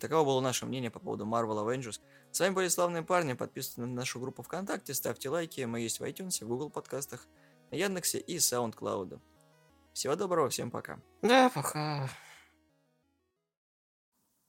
таково 0.00 0.24
было 0.24 0.40
наше 0.40 0.64
мнение 0.64 0.90
по 0.90 0.98
поводу 0.98 1.26
Marvel 1.26 1.66
Avengers. 1.66 2.00
С 2.32 2.40
вами 2.40 2.54
были 2.54 2.68
славные 2.68 3.02
парни. 3.02 3.34
Подписывайтесь 3.34 3.76
на 3.76 3.86
нашу 3.86 4.18
группу 4.18 4.42
ВКонтакте, 4.42 4.94
ставьте 4.94 5.28
лайки. 5.28 5.60
Мы 5.62 5.80
есть 5.80 6.00
в 6.00 6.04
iTunes, 6.04 6.42
в 6.42 6.48
Google 6.48 6.70
подкастах, 6.70 7.26
на 7.70 7.76
Яндексе 7.76 8.18
и 8.18 8.38
SoundCloud. 8.38 9.20
Всего 9.92 10.16
доброго, 10.16 10.48
всем 10.48 10.70
пока. 10.70 11.00
Да, 11.20 11.50
пока. 11.50 12.08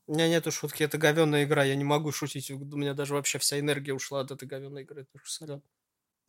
У 0.07 0.13
меня 0.13 0.29
нету 0.29 0.51
шутки, 0.51 0.83
это 0.83 0.97
говенная 0.97 1.43
игра, 1.43 1.63
я 1.63 1.75
не 1.75 1.83
могу 1.83 2.11
шутить. 2.11 2.49
У 2.49 2.57
меня 2.57 2.93
даже 2.93 3.13
вообще 3.13 3.39
вся 3.39 3.59
энергия 3.59 3.93
ушла 3.93 4.21
от 4.21 4.31
этой 4.31 4.47
говенной 4.47 4.83
игры. 4.83 5.01
Это 5.01 5.09
уж 5.15 5.31
солёно. 5.31 5.61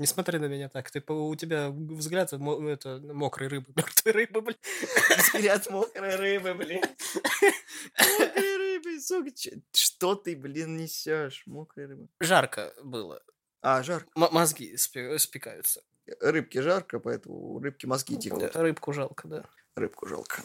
Не 0.03 0.07
смотри 0.09 0.41
на 0.41 0.47
меня 0.47 0.69
так. 0.69 0.91
Ты, 0.91 1.01
у 1.13 1.37
тебя 1.37 1.71
взгляд 1.71 2.33
это, 2.33 2.99
мокрой 2.99 3.47
рыбы, 3.47 3.73
мертвой 3.77 4.13
рыбы, 4.13 4.41
блин. 4.41 4.57
Взгляд 5.17 5.71
мокрой 5.71 6.17
рыбы, 6.17 6.55
блин. 6.55 6.83
Мокрой 8.19 8.57
рыбы, 8.57 9.01
сука. 9.01 9.31
Что 9.73 10.17
ты, 10.17 10.35
блин, 10.35 10.77
несешь? 10.77 11.45
Мокрой 11.47 11.87
рыбы. 11.87 12.09
Жарко 12.19 12.75
было. 12.83 13.23
А, 13.61 13.85
жарко. 13.85 14.09
М- 14.17 14.29
мозги 14.33 14.75
спе- 14.75 15.17
спекаются. 15.19 15.85
Рыбке 16.21 16.63
жарко, 16.63 16.99
поэтому 16.99 17.61
рыбки 17.61 17.87
мозги 17.87 18.17
текут. 18.19 18.57
Рыбку 18.57 18.93
жалко, 18.93 19.29
да. 19.29 19.45
Рыбку 19.77 20.09
жалко. 20.09 20.43